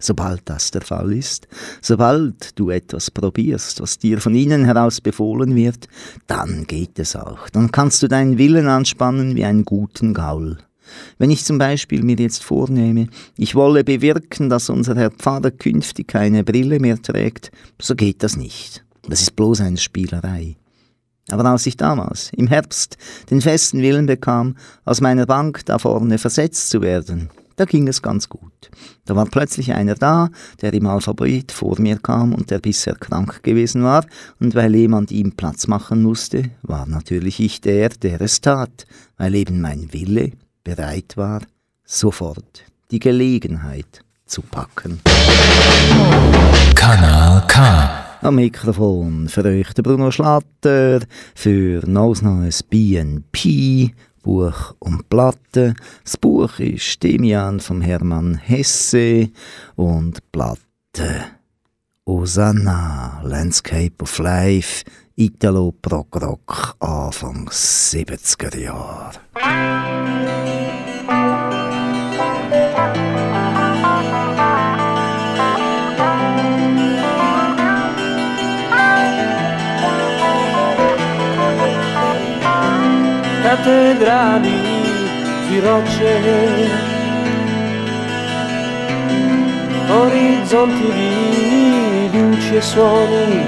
Sobald 0.00 0.42
das 0.44 0.70
der 0.70 0.82
Fall 0.82 1.12
ist, 1.12 1.48
sobald 1.82 2.56
du 2.58 2.70
etwas 2.70 3.10
probierst, 3.10 3.80
was 3.80 3.98
dir 3.98 4.20
von 4.20 4.34
innen 4.34 4.64
heraus 4.64 5.00
befohlen 5.00 5.56
wird, 5.56 5.88
dann 6.28 6.66
geht 6.66 6.98
es 7.00 7.16
auch. 7.16 7.48
Dann 7.50 7.72
kannst 7.72 8.02
du 8.02 8.08
deinen 8.08 8.38
Willen 8.38 8.68
anspannen 8.68 9.34
wie 9.34 9.44
einen 9.44 9.64
guten 9.64 10.14
Gaul. 10.14 10.58
Wenn 11.18 11.30
ich 11.30 11.44
zum 11.44 11.58
Beispiel 11.58 12.02
mir 12.02 12.16
jetzt 12.16 12.44
vornehme, 12.44 13.08
ich 13.36 13.54
wolle 13.54 13.84
bewirken, 13.84 14.48
dass 14.48 14.70
unser 14.70 14.94
Herr 14.94 15.10
Pfarrer 15.10 15.50
künftig 15.50 16.08
keine 16.08 16.44
Brille 16.44 16.78
mehr 16.78 17.02
trägt, 17.02 17.50
so 17.80 17.94
geht 17.94 18.22
das 18.22 18.36
nicht. 18.36 18.84
Das 19.08 19.20
ist 19.20 19.36
bloß 19.36 19.60
eine 19.62 19.78
Spielerei. 19.78 20.56
Aber 21.30 21.44
als 21.44 21.66
ich 21.66 21.76
damals, 21.76 22.30
im 22.34 22.46
Herbst, 22.46 22.96
den 23.30 23.40
festen 23.40 23.82
Willen 23.82 24.06
bekam, 24.06 24.56
aus 24.84 25.00
meiner 25.00 25.26
Bank 25.26 25.64
da 25.66 25.78
vorne 25.78 26.18
versetzt 26.18 26.70
zu 26.70 26.80
werden, 26.80 27.30
da 27.56 27.64
ging 27.64 27.88
es 27.88 28.02
ganz 28.02 28.28
gut. 28.28 28.70
Da 29.04 29.16
war 29.16 29.26
plötzlich 29.26 29.72
einer 29.72 29.96
da, 29.96 30.30
der 30.62 30.72
im 30.72 30.86
Alphabet 30.86 31.50
vor 31.50 31.80
mir 31.80 31.98
kam 31.98 32.32
und 32.32 32.50
der 32.50 32.60
bisher 32.60 32.94
krank 32.94 33.42
gewesen 33.42 33.82
war, 33.82 34.06
und 34.38 34.54
weil 34.54 34.74
jemand 34.76 35.10
ihm 35.10 35.32
Platz 35.32 35.66
machen 35.66 36.02
musste, 36.02 36.50
war 36.62 36.86
natürlich 36.86 37.40
ich 37.40 37.60
der, 37.60 37.88
der 37.88 38.20
es 38.20 38.40
tat, 38.40 38.86
weil 39.16 39.34
eben 39.34 39.60
mein 39.60 39.92
Wille 39.92 40.32
bereit 40.62 41.16
war, 41.16 41.42
sofort 41.84 42.62
die 42.90 43.00
Gelegenheit 43.00 44.04
zu 44.24 44.42
packen. 44.42 45.00
Kanal 46.74 47.44
K. 47.48 48.07
Am 48.20 48.34
Mikrofon 48.34 49.28
für 49.28 49.44
euch 49.44 49.72
der 49.74 49.82
Bruno 49.82 50.10
Schlatter 50.10 51.00
für 51.36 51.88
Nose 51.88 52.24
Neues 52.24 52.64
BNP, 52.64 53.94
Buch 54.22 54.74
und 54.80 55.08
Platte. 55.08 55.74
Das 56.02 56.16
Buch 56.16 56.58
ist 56.58 57.00
Demian 57.02 57.60
vom 57.60 57.80
Hermann 57.80 58.34
Hesse 58.34 59.30
und 59.76 60.20
Platte 60.32 61.26
Osanna, 62.04 63.20
Landscape 63.22 64.02
of 64.02 64.18
Life, 64.18 64.84
Italo 65.14 65.72
Prog 65.80 66.20
Rock, 66.20 66.74
Anfang 66.80 67.48
70er 67.48 68.58
Jahre. 68.58 69.12
Cattedrali 83.58 84.50
di 85.48 85.60
rocce, 85.60 86.70
orizzonti 89.88 90.92
di 92.10 92.20
luci 92.20 92.54
e 92.54 92.60
suoni, 92.60 93.46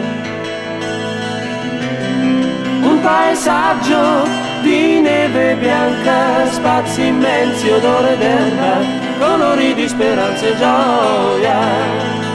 un 2.82 3.00
paesaggio 3.02 4.28
di 4.62 5.00
neve 5.00 5.54
bianca, 5.56 6.46
spazi 6.50 7.06
immensi, 7.06 7.68
odore 7.68 8.16
d'erba, 8.18 8.78
colori 9.18 9.74
di 9.74 9.88
speranza 9.88 10.46
e 10.46 10.56
gioia. 10.56 12.29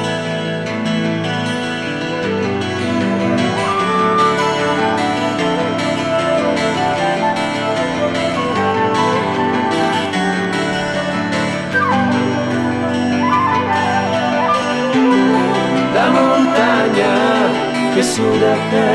Che 17.96 18.04
suda 18.04 18.54
te. 18.72 18.92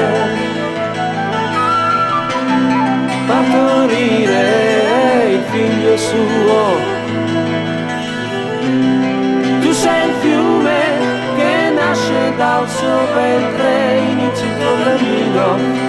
Partorire 3.26 4.42
il 5.36 5.42
figlio 5.50 5.96
suo. 5.96 6.62
Tu 9.62 9.72
sei 9.72 10.08
il 10.08 10.14
fiume 10.20 10.80
che 11.36 11.70
nasce 11.74 12.34
dal 12.36 12.68
suo 12.68 12.98
ventre 13.14 14.00
il 14.18 14.30
tuo 14.58 14.74
cammino 14.84 15.46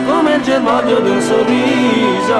come 0.08 0.36
il 0.36 0.42
germoglio 0.42 1.02
di 1.02 1.10
un 1.10 1.22
sorriso 1.22 2.40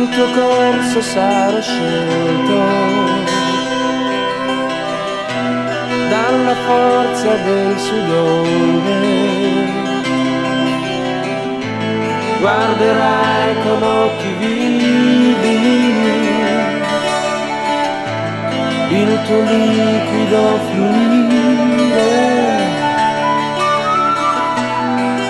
il 0.00 0.08
tuo 0.10 0.26
corso 0.30 1.00
sarà 1.00 1.60
scelto 1.60 2.58
dalla 6.08 6.54
forza 6.66 7.34
del 7.46 7.78
sudore. 7.78 9.26
Guarderai 12.40 13.54
con 13.64 13.82
occhi 13.82 14.30
vivi 14.38 15.56
il 19.00 19.20
tuo 19.26 19.40
liquido 19.42 20.58
fluire, 20.70 22.10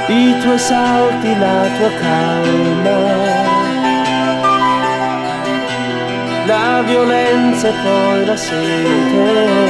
i 0.09 0.39
tuoi 0.41 0.59
salti, 0.59 1.39
la 1.39 1.69
tua 1.77 1.91
calma 2.01 2.98
la 6.49 6.83
violenza 6.83 7.69
e 7.69 7.73
poi 7.85 8.25
la 8.25 8.37
sete. 8.37 9.67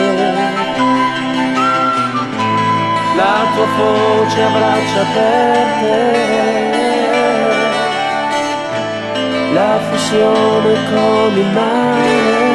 La 3.16 3.36
tua 3.52 3.66
voce 3.76 4.42
a 4.42 4.50
braccia 4.56 5.00
aperte, 5.06 5.96
la 9.54 9.74
fusione 9.90 10.72
con 10.90 11.30
il 11.42 11.50
mare. 11.58 12.46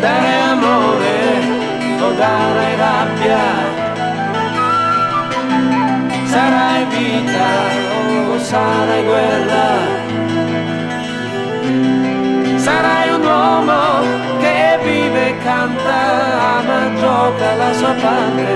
Dare 0.00 0.32
amore 0.52 1.18
o 2.00 2.12
dare 2.12 2.76
rabbia 2.76 2.99
vita 7.00 7.50
o 8.34 8.38
sarai 8.38 9.02
guerra. 9.10 9.68
Sarai 12.66 13.08
un 13.16 13.24
uomo 13.24 13.82
che 14.42 14.78
vive 14.84 15.28
e 15.28 15.38
canta, 15.38 16.00
ama, 16.58 16.80
gioca 17.00 17.54
la 17.62 17.72
sua 17.72 17.94
parte, 18.04 18.46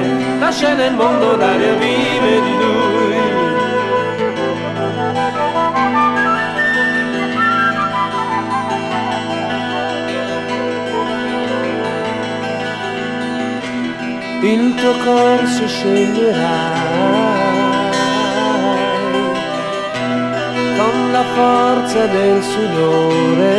lascia 0.40 0.74
nel 0.74 0.94
mondo 0.94 1.36
l'aria 1.36 1.74
vive 1.74 2.32
di 2.46 2.54
lui. 2.60 3.22
il 14.46 14.74
tuo 14.74 14.92
corso 14.98 15.66
sceglierà 15.66 17.43
la 21.14 21.22
forza 21.38 22.06
del 22.06 22.42
sudore. 22.42 23.52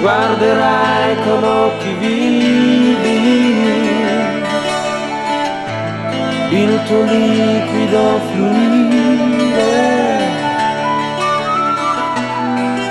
Guarderai 0.00 1.14
con 1.24 1.44
occhi 1.44 1.92
vivi 2.00 3.20
il 6.62 6.82
tuo 6.86 7.02
liquido 7.02 8.20
fluire, 8.30 9.74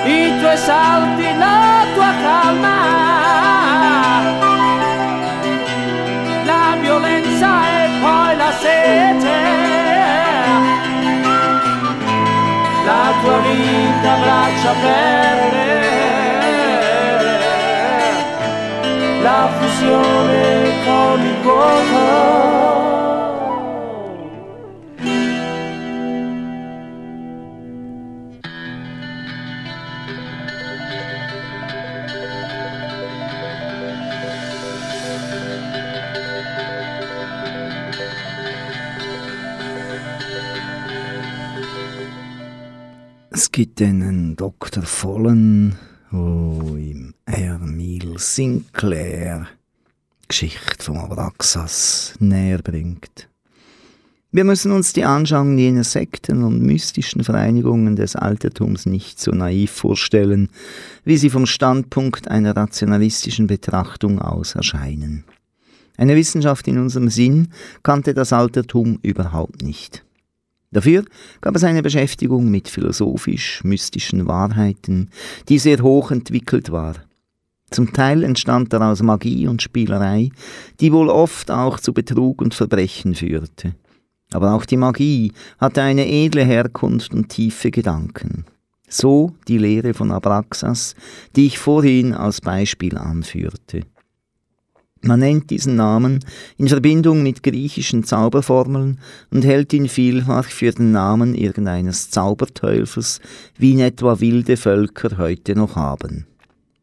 i 0.06 0.40
tuoi 0.40 0.58
salti, 0.58 1.26
vita 14.00 14.16
braccia 14.16 14.72
aperte, 14.72 15.88
la 19.22 19.50
fusione 19.60 20.72
con 20.86 21.26
il 21.26 21.38
vuoto. 21.42 22.79
Gibt 43.60 43.82
einen 43.82 44.38
Dr. 44.38 44.84
Vollen, 44.84 45.76
der 46.14 46.18
im 46.18 47.14
Emil 47.26 48.18
Sinclair 48.18 49.50
Geschichte 50.30 50.82
vom 50.82 50.96
Abraxas 50.96 52.14
näher 52.20 52.60
bringt. 52.60 53.28
Wir 54.32 54.46
müssen 54.46 54.72
uns 54.72 54.94
die 54.94 55.04
Anschauung 55.04 55.58
jener 55.58 55.84
Sekten 55.84 56.46
und 56.46 56.62
mystischen 56.62 57.26
Vereinigungen 57.26 57.98
des 57.98 58.16
Altertums 58.16 58.86
nicht 58.86 59.20
so 59.20 59.32
naiv 59.32 59.72
vorstellen, 59.72 60.48
wie 61.04 61.18
sie 61.18 61.30
vom 61.30 61.46
Standpunkt 61.46 62.30
einer 62.30 62.56
rationalistischen 62.56 63.48
Betrachtung 63.48 64.20
aus 64.20 64.56
erscheinen. 64.56 65.26
Eine 65.98 66.16
Wissenschaft 66.16 66.66
in 66.70 66.78
unserem 66.78 67.10
Sinn 67.10 67.50
kannte 67.84 68.14
das 68.14 68.32
Altertum 68.32 69.00
überhaupt 69.02 69.64
nicht. 69.64 70.06
Dafür 70.72 71.04
gab 71.42 71.56
es 71.56 71.64
eine 71.64 71.82
Beschäftigung 71.82 72.50
mit 72.52 72.68
philosophisch-mystischen 72.68 74.28
Wahrheiten, 74.28 75.10
die 75.48 75.58
sehr 75.58 75.82
hoch 75.82 76.12
entwickelt 76.12 76.72
war. 76.72 76.96
Zum 77.72 77.94
Teil 77.94 78.24
entstand 78.24 78.74
daraus 78.74 79.02
Magie 79.02 79.48
und 79.48 79.62
Spielerei, 79.62 80.30
die 80.80 80.92
wohl 80.92 81.10
oft 81.10 81.52
auch 81.52 81.80
zu 81.80 81.94
Betrug 81.94 82.42
und 82.42 82.54
Verbrechen 82.54 83.16
führte. 83.16 83.76
Aber 84.32 84.54
auch 84.54 84.66
die 84.66 84.78
Magie 84.78 85.34
hatte 85.58 85.82
eine 85.82 86.08
edle 86.08 86.44
Herkunft 86.44 87.14
und 87.14 87.30
tiefe 87.30 87.72
Gedanken. 87.72 88.46
So 88.88 89.34
die 89.48 89.58
Lehre 89.58 89.94
von 89.94 90.12
Abraxas, 90.12 90.96
die 91.36 91.48
ich 91.48 91.60
vorhin 91.60 92.14
als 92.14 92.42
Beispiel 92.42 92.98
anführte. 92.98 93.82
Man 95.02 95.22
nennt 95.22 95.50
diesen 95.50 95.76
Namen 95.76 96.20
in 96.58 96.68
Verbindung 96.68 97.24
mit 97.24 97.42
griechischen 97.42 98.04
Zauberformeln 98.04 99.00
und 99.32 99.46
hält 99.46 99.72
ihn 99.72 99.88
vielfach 99.88 100.46
für 100.46 100.72
den 100.72 100.92
Namen 100.92 101.36
irgendeines 101.36 102.10
Zauberteufels, 102.10 103.22
wie 103.58 103.72
ihn 103.72 103.80
etwa 103.80 104.20
wilde 104.20 104.58
Völker 104.58 105.18
heute 105.18 105.56
noch 105.56 105.78
haben. 105.78 106.28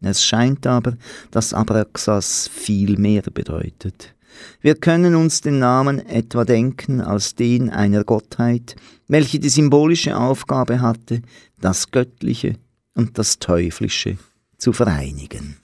Es 0.01 0.25
scheint 0.25 0.67
aber, 0.67 0.97
dass 1.31 1.53
Abraxas 1.53 2.49
viel 2.53 2.97
mehr 2.97 3.23
bedeutet. 3.23 4.15
Wir 4.61 4.75
können 4.75 5.15
uns 5.15 5.41
den 5.41 5.59
Namen 5.59 5.99
etwa 5.99 6.45
denken 6.45 7.01
als 7.01 7.35
den 7.35 7.71
einer 7.71 8.05
Gottheit, 8.05 8.77
welche 9.09 9.39
die 9.39 9.49
symbolische 9.49 10.17
Aufgabe 10.17 10.81
hatte, 10.81 11.23
das 11.61 11.91
Göttliche 11.91 12.57
und 12.95 13.19
das 13.19 13.39
Teuflische 13.39 14.19
zu 14.59 14.73
vereinigen. 14.73 15.57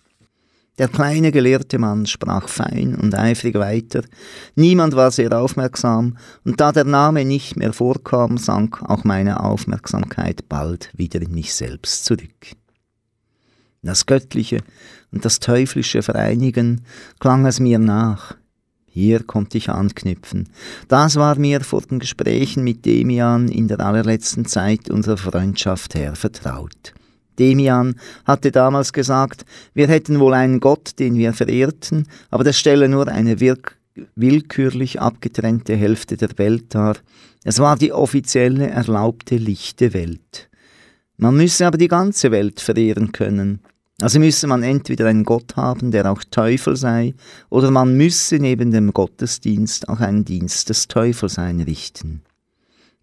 Der 0.79 0.89
kleine 0.89 1.33
gelehrte 1.33 1.79
Mann 1.79 2.07
sprach 2.07 2.49
fein 2.49 2.95
und 2.95 3.15
eifrig 3.15 3.55
weiter, 3.57 4.03
niemand 4.55 4.97
war 4.97 5.11
sehr 5.11 5.39
aufmerksam, 5.39 6.17
und 6.45 6.61
da 6.61 6.73
der 6.73 6.85
Name 6.85 7.27
nicht 7.27 7.57
mehr 7.57 7.75
vorkam, 7.75 8.39
sank 8.39 8.83
auch 8.83 9.05
meine 9.05 9.41
Aufmerksamkeit 9.41 10.49
bald 10.49 10.91
wieder 10.97 11.21
in 11.21 11.33
mich 11.33 11.55
selbst 11.55 12.07
zurück. 12.07 12.57
Das 13.83 14.07
Göttliche 14.07 14.63
und 15.11 15.25
das 15.25 15.41
Teuflische 15.41 16.03
vereinigen, 16.03 16.87
klang 17.19 17.45
es 17.45 17.61
mir 17.61 17.79
nach, 17.79 18.37
hier 18.87 19.25
konnte 19.25 19.59
ich 19.59 19.69
anknüpfen. 19.69 20.49
Das 20.89 21.17
war 21.17 21.39
mir 21.39 21.63
vor 21.63 21.83
den 21.83 21.99
Gesprächen 21.99 22.63
mit 22.63 22.87
Demian 22.87 23.49
in 23.49 23.69
der 23.69 23.81
allerletzten 23.81 24.47
Zeit 24.47 24.91
unserer 24.91 25.17
Freundschaft 25.17 25.95
her 25.95 26.15
vertraut. 26.15 26.95
Demian 27.39 27.97
hatte 28.25 28.51
damals 28.51 28.93
gesagt, 28.93 29.45
wir 29.75 29.89
hätten 29.89 30.21
wohl 30.21 30.35
einen 30.35 30.61
Gott, 30.61 30.99
den 30.99 31.17
wir 31.17 31.33
verehrten, 31.33 32.07
aber 32.31 32.45
der 32.45 32.53
stelle 32.53 32.89
nur 32.89 33.09
eine 33.09 33.41
willkürlich 34.15 35.01
abgetrennte 35.01 35.77
Hälfte 35.77 36.17
der 36.17 36.31
Welt 36.39 36.75
dar. 36.75 36.97
Es 37.45 37.59
war 37.59 37.77
die 37.77 37.93
offizielle, 37.93 38.69
erlaubte, 38.69 39.37
lichte 39.37 39.95
Welt. 39.95 40.49
Man 41.17 41.37
müsse 41.37 41.67
aber 41.67 41.79
die 41.79 41.89
ganze 41.89 42.31
Welt 42.31 42.61
verehren 42.61 43.13
können. 43.13 43.61
Also 44.01 44.19
müsse 44.19 44.47
man 44.47 44.63
entweder 44.63 45.07
einen 45.07 45.25
Gott 45.25 45.55
haben, 45.57 45.91
der 45.93 46.11
auch 46.11 46.25
Teufel 46.31 46.77
sei, 46.77 47.15
oder 47.51 47.71
man 47.71 47.97
müsse 47.97 48.37
neben 48.37 48.73
dem 48.73 48.93
Gottesdienst 48.93 49.89
auch 49.89 50.01
einen 50.01 50.25
Dienst 50.25 50.71
des 50.71 50.89
Teufels 50.89 51.39
einrichten. 51.39 52.23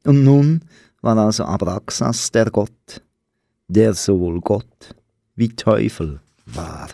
Und 0.03 0.23
nun 0.23 0.61
war 1.01 1.17
also 1.17 1.45
Abraxas 1.45 2.31
der 2.31 2.49
Gott, 2.49 3.01
der 3.69 3.93
sowohl 3.93 4.41
Gott 4.41 4.95
wie 5.35 5.49
Teufel 5.49 6.19
war. 6.45 6.89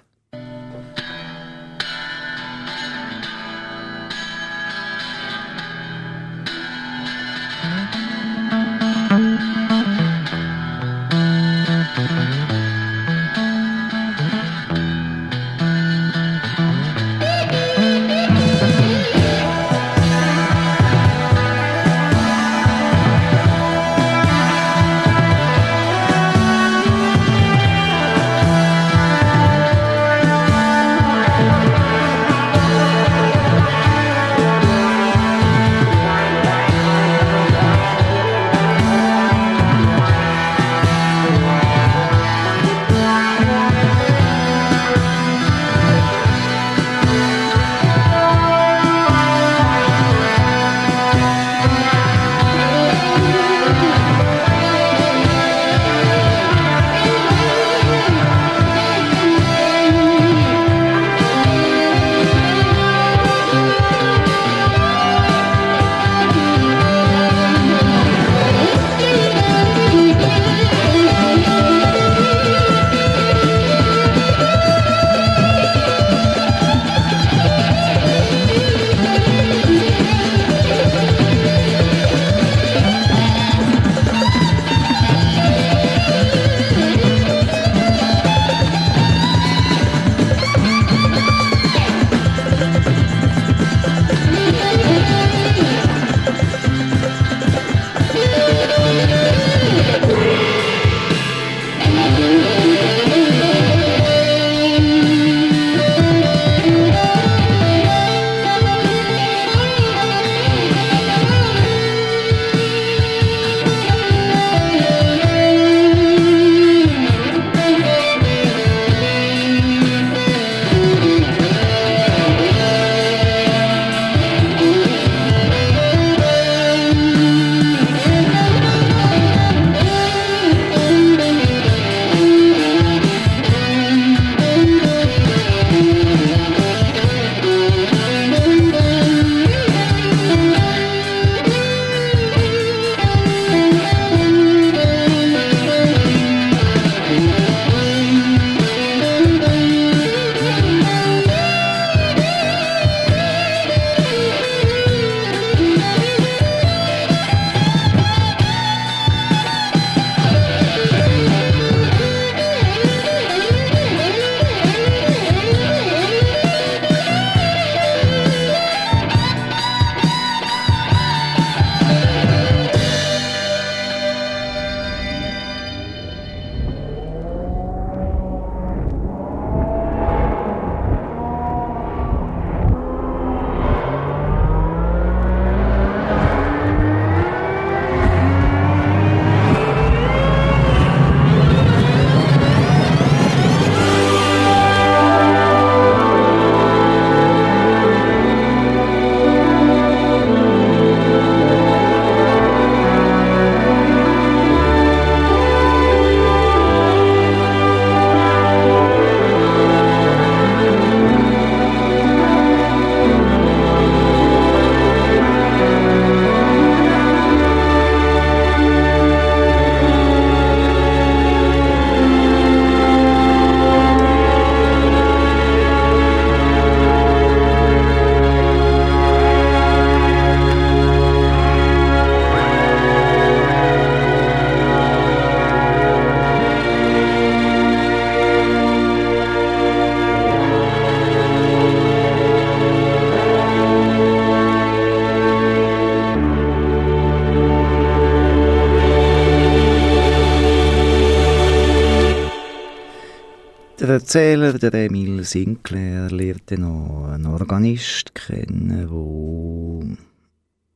Erzähler, 254.15 254.53
der 254.53 254.73
Emil 254.73 255.25
Sinclair, 255.25 256.09
lernte 256.09 256.57
noch 256.57 257.09
einen 257.11 257.25
Organist 257.25 258.15
kennen, 258.15 258.69
der 258.69 258.89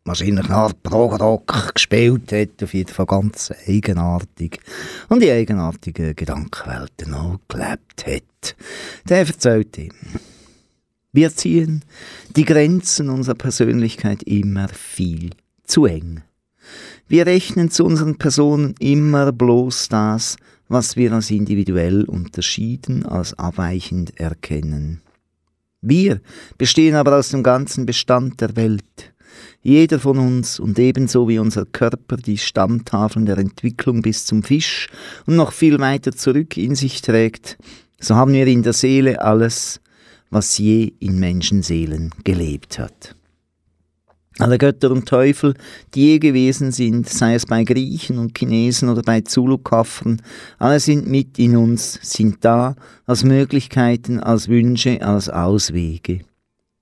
wahrscheinlich 0.04 0.44
eine 0.44 0.54
Art 0.54 0.84
Progrock 0.84 1.74
gespielt 1.74 2.34
hat, 2.34 2.62
auf 2.62 2.74
jeden 2.74 2.94
Fall 2.94 3.06
ganz 3.06 3.54
eigenartig 3.66 4.60
und 5.08 5.24
in 5.24 5.30
eigenartigen 5.30 6.18
Gedankenwelten 6.18 7.14
auch 7.14 7.40
gelebt 7.48 8.06
hat. 8.06 8.58
Der 9.08 9.20
erzählt 9.20 9.78
ihm, 9.78 9.94
wir 11.14 11.34
ziehen 11.34 11.86
die 12.36 12.44
Grenzen 12.44 13.08
unserer 13.08 13.36
Persönlichkeit 13.36 14.22
immer 14.24 14.68
viel 14.68 15.30
zu 15.64 15.86
eng. 15.86 16.24
Wir 17.08 17.26
rechnen 17.26 17.72
zu 17.72 17.86
unseren 17.86 18.18
Personen 18.18 18.76
immer 18.80 19.32
bloß 19.32 19.88
das, 19.88 20.36
was 20.70 20.96
wir 20.96 21.12
als 21.12 21.32
individuell 21.32 22.06
unterschieden, 22.06 23.06
als 23.06 23.38
abweichend 23.38 24.18
erkennen. 24.20 25.02
Wir 25.82 26.22
bestehen 26.58 26.96
aber 26.96 27.18
aus 27.18 27.30
dem 27.30 27.44
ganzen 27.44 27.86
Bestand 27.86 28.40
der 28.40 28.56
Welt. 28.56 29.14
Jeder 29.62 30.00
von 30.00 30.18
uns 30.18 30.60
und 30.60 30.80
ebenso 30.80 31.28
wie 31.28 31.40
unser 31.40 31.66
Körper 31.66 32.18
die 32.18 32.38
Stammtafeln 32.38 33.26
der 33.26 33.38
Entwicklung 33.38 34.02
bis 34.02 34.26
zum 34.26 34.44
Fisch 34.44 34.88
und 35.26 35.36
noch 35.36 35.52
viel 35.52 35.80
weiter 35.80 36.12
zurück 36.12 36.56
in 36.56 36.76
sich 36.76 37.02
trägt, 37.02 37.58
so 38.00 38.16
haben 38.16 38.34
wir 38.34 38.48
in 38.48 38.64
der 38.64 38.74
Seele 38.74 39.22
alles, 39.22 39.82
was 40.30 40.58
je 40.58 40.94
in 41.00 41.20
Menschenseelen 41.20 42.12
gelebt 42.24 42.80
hat. 42.80 43.16
Alle 44.40 44.58
Götter 44.58 44.90
und 44.92 45.06
Teufel, 45.06 45.54
die 45.94 46.12
je 46.12 46.20
gewesen 46.20 46.72
sind, 46.72 47.10
sei 47.10 47.36
es 47.36 47.46
bei 47.46 47.66
Griechen 47.66 48.18
und 48.18 48.38
Chinesen 48.38 48.88
oder 48.88 49.02
bei 49.02 49.20
Zulu-Kaffern, 49.20 50.22
alle 50.58 50.80
sind 50.80 51.08
mit 51.08 51.38
in 51.38 51.58
uns, 51.58 52.00
sind 52.02 52.38
da, 52.40 52.76
als 53.06 53.26
Möglichkeiten, 53.26 54.22
als 54.22 54.48
Wünsche, 54.48 55.02
als 55.06 55.28
Auswege. 55.28 56.22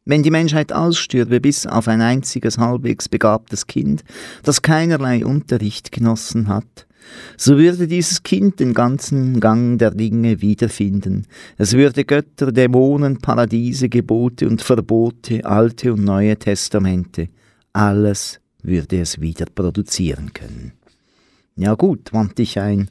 Wenn 0.06 0.22
die 0.22 0.30
Menschheit 0.30 0.72
ausstürbe 0.72 1.42
bis 1.42 1.66
auf 1.66 1.88
ein 1.88 2.02
einziges 2.02 2.60
halbwegs 2.60 3.10
begabtes 3.10 3.66
Kind, 3.66 4.04
das 4.44 4.62
keinerlei 4.62 5.26
Unterricht 5.26 5.92
genossen 5.92 6.50
hat, 6.50 6.86
so 7.38 7.58
würde 7.58 7.88
dieses 7.88 8.22
Kind 8.22 8.60
den 8.60 8.74
ganzen 8.74 9.40
Gang 9.40 9.80
der 9.80 9.92
Dinge 9.92 10.42
wiederfinden. 10.42 11.26
Es 11.58 11.74
würde 11.74 12.06
Götter, 12.06 12.52
Dämonen, 12.52 13.18
Paradiese, 13.18 13.90
Gebote 13.90 14.48
und 14.48 14.62
Verbote, 14.62 15.44
alte 15.44 15.94
und 15.94 16.04
neue 16.04 16.38
Testamente, 16.38 17.30
alles 17.78 18.40
würde 18.64 19.00
es 19.00 19.22
wieder 19.22 19.46
produzieren 19.46 20.34
können. 20.34 20.74
Ja 21.56 21.76
gut, 21.76 22.12
wandte 22.12 22.42
ich 22.42 22.60
ein, 22.60 22.90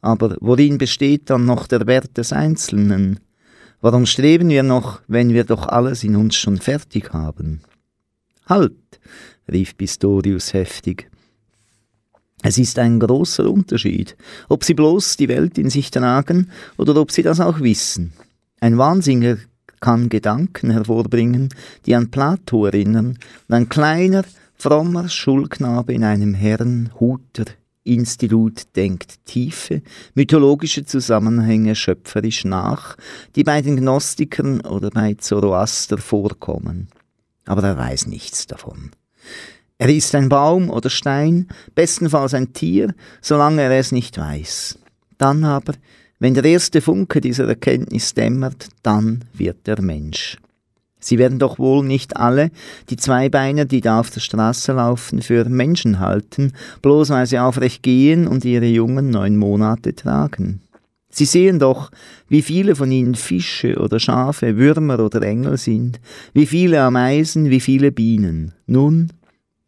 aber 0.00 0.36
worin 0.40 0.78
besteht 0.78 1.28
dann 1.28 1.44
noch 1.44 1.66
der 1.66 1.86
Wert 1.86 2.16
des 2.16 2.32
Einzelnen? 2.32 3.18
Warum 3.80 4.06
streben 4.06 4.48
wir 4.48 4.62
noch, 4.62 5.00
wenn 5.08 5.34
wir 5.34 5.44
doch 5.44 5.66
alles 5.66 6.04
in 6.04 6.14
uns 6.14 6.36
schon 6.36 6.58
fertig 6.58 7.12
haben? 7.12 7.62
Halt, 8.46 9.00
rief 9.50 9.76
Pistorius 9.76 10.52
heftig. 10.52 11.10
Es 12.42 12.58
ist 12.58 12.78
ein 12.78 13.00
großer 13.00 13.50
Unterschied, 13.50 14.16
ob 14.48 14.62
sie 14.62 14.74
bloß 14.74 15.16
die 15.16 15.28
Welt 15.28 15.58
in 15.58 15.70
sich 15.70 15.90
tragen 15.90 16.50
oder 16.76 16.94
ob 16.96 17.10
sie 17.10 17.22
das 17.22 17.40
auch 17.40 17.58
wissen. 17.60 18.12
Ein 18.60 18.78
Wahnsinniger 18.78 19.38
kann 19.80 20.08
Gedanken 20.08 20.70
hervorbringen, 20.70 21.48
die 21.86 21.94
an 21.94 22.10
Plato 22.10 22.66
erinnern, 22.66 23.18
und 23.48 23.54
ein 23.54 23.68
kleiner, 23.68 24.24
frommer 24.56 25.08
Schulknabe 25.08 25.92
in 25.92 26.04
einem 26.04 26.34
Herrenhuter 26.34 27.44
Institut 27.88 28.76
denkt 28.76 29.24
tiefe, 29.24 29.82
mythologische 30.14 30.84
Zusammenhänge 30.84 31.74
schöpferisch 31.74 32.44
nach, 32.44 32.96
die 33.34 33.44
bei 33.44 33.62
den 33.62 33.76
Gnostikern 33.76 34.60
oder 34.60 34.90
bei 34.90 35.14
Zoroaster 35.14 35.98
vorkommen. 35.98 36.88
Aber 37.46 37.62
er 37.62 37.78
weiß 37.78 38.06
nichts 38.06 38.46
davon. 38.46 38.90
Er 39.78 39.88
ist 39.88 40.14
ein 40.14 40.28
Baum 40.28 40.70
oder 40.70 40.90
Stein, 40.90 41.48
bestenfalls 41.74 42.34
ein 42.34 42.52
Tier, 42.52 42.94
solange 43.22 43.62
er 43.62 43.70
es 43.70 43.92
nicht 43.92 44.18
weiß. 44.18 44.78
Dann 45.16 45.44
aber 45.44 45.74
wenn 46.18 46.34
der 46.34 46.44
erste 46.44 46.80
Funke 46.80 47.20
dieser 47.20 47.46
Erkenntnis 47.46 48.14
dämmert, 48.14 48.68
dann 48.82 49.24
wird 49.34 49.68
er 49.68 49.80
Mensch. 49.80 50.36
Sie 51.00 51.18
werden 51.18 51.38
doch 51.38 51.58
wohl 51.58 51.84
nicht 51.84 52.16
alle 52.16 52.50
die 52.90 52.96
Zweibeiner, 52.96 53.64
die 53.64 53.80
da 53.80 54.00
auf 54.00 54.10
der 54.10 54.20
Straße 54.20 54.72
laufen, 54.72 55.22
für 55.22 55.44
Menschen 55.48 56.00
halten, 56.00 56.52
bloß 56.82 57.10
weil 57.10 57.26
sie 57.26 57.38
aufrecht 57.38 57.82
gehen 57.82 58.26
und 58.26 58.44
ihre 58.44 58.66
Jungen 58.66 59.10
neun 59.10 59.36
Monate 59.36 59.94
tragen. 59.94 60.60
Sie 61.10 61.24
sehen 61.24 61.58
doch, 61.58 61.90
wie 62.28 62.42
viele 62.42 62.76
von 62.76 62.90
ihnen 62.90 63.14
Fische 63.14 63.78
oder 63.78 63.98
Schafe, 63.98 64.56
Würmer 64.56 65.00
oder 65.00 65.22
Engel 65.22 65.56
sind, 65.56 66.00
wie 66.34 66.46
viele 66.46 66.82
Ameisen, 66.82 67.48
wie 67.48 67.60
viele 67.60 67.92
Bienen. 67.92 68.52
Nun, 68.66 69.12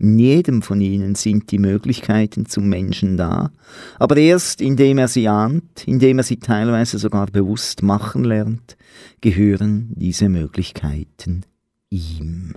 in 0.01 0.18
jedem 0.18 0.62
von 0.62 0.80
ihnen 0.80 1.14
sind 1.14 1.51
die 1.51 1.59
Möglichkeiten 1.59 2.46
zum 2.46 2.68
Menschen 2.68 3.16
da, 3.16 3.51
aber 3.98 4.16
erst 4.16 4.61
indem 4.62 4.98
er 4.98 5.09
sie 5.09 5.28
ahnt, 5.28 5.86
indem 5.86 6.18
er 6.18 6.24
sie 6.24 6.38
teilweise 6.38 6.98
sogar 6.98 7.26
bewusst 7.26 7.82
machen 7.82 8.24
lernt, 8.24 8.76
gehören 9.20 9.90
diese 9.94 10.28
Möglichkeiten 10.28 11.42
ihm. 11.90 12.55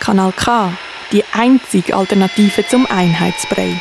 Kanal 0.00 0.32
K, 0.32 0.72
die 1.12 1.24
einzige 1.32 1.94
Alternative 1.94 2.64
zum 2.66 2.86
Einheitsbrei. 2.86 3.78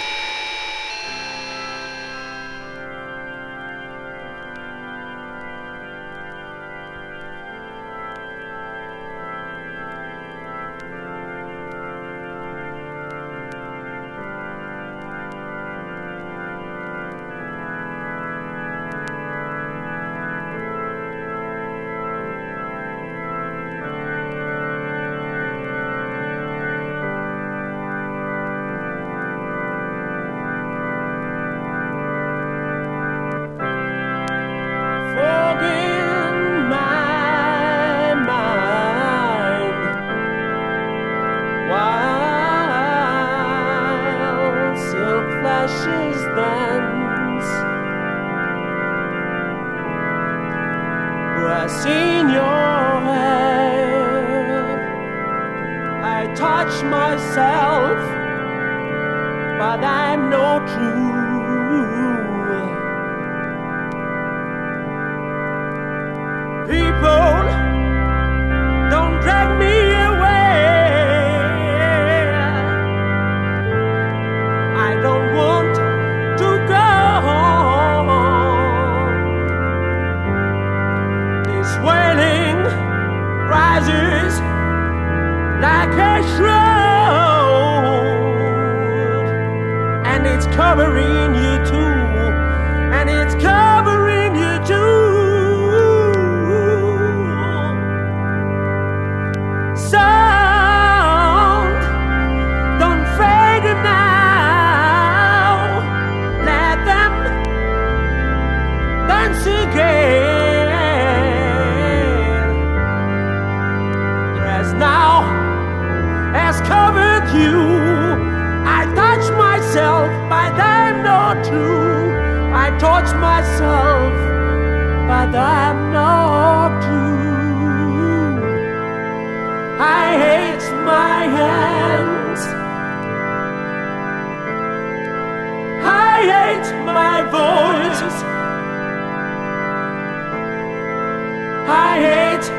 I 141.71 141.99
hate 142.01 142.49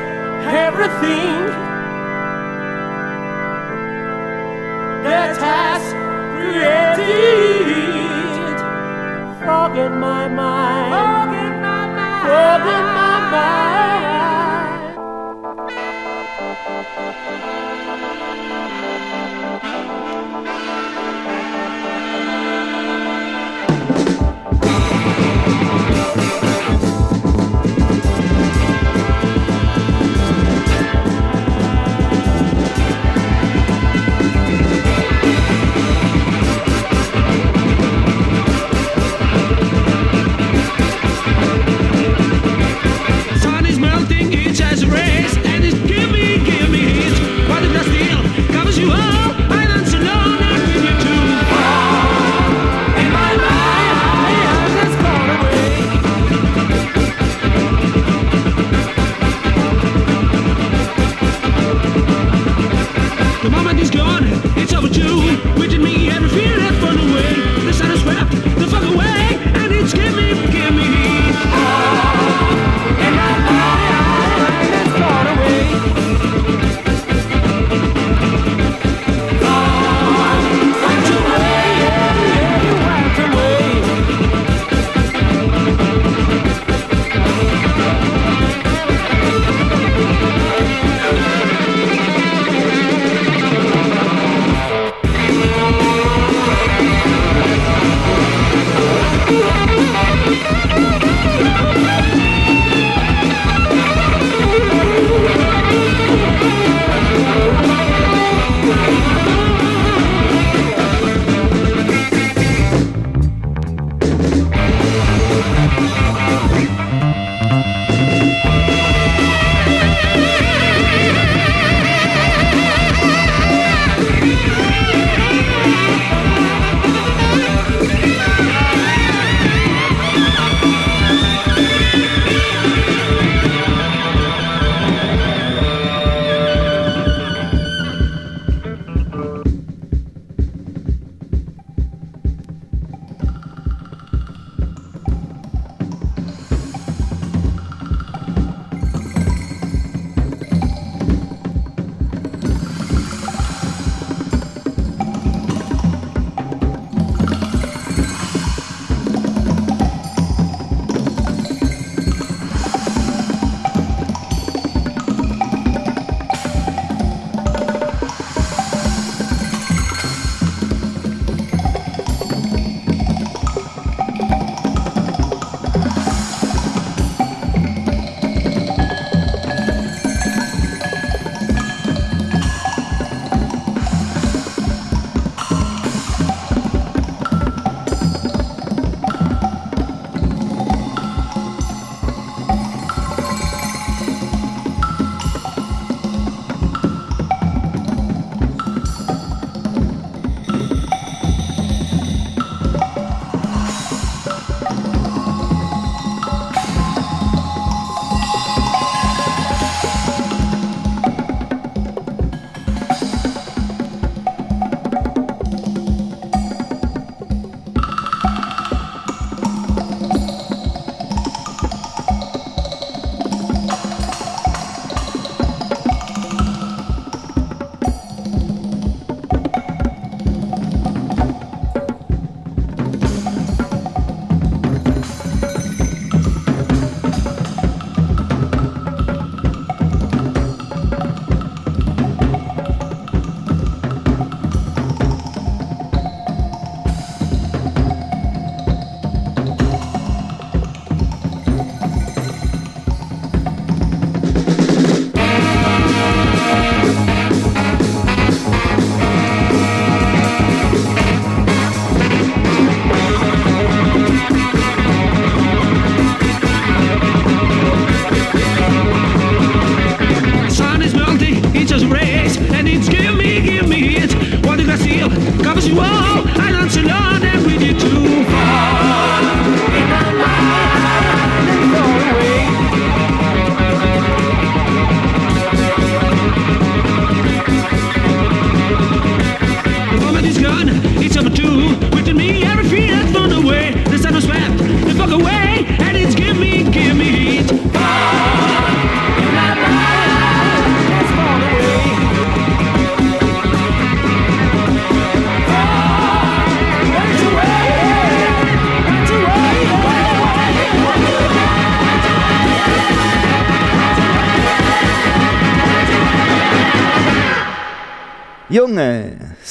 everything 0.47 1.60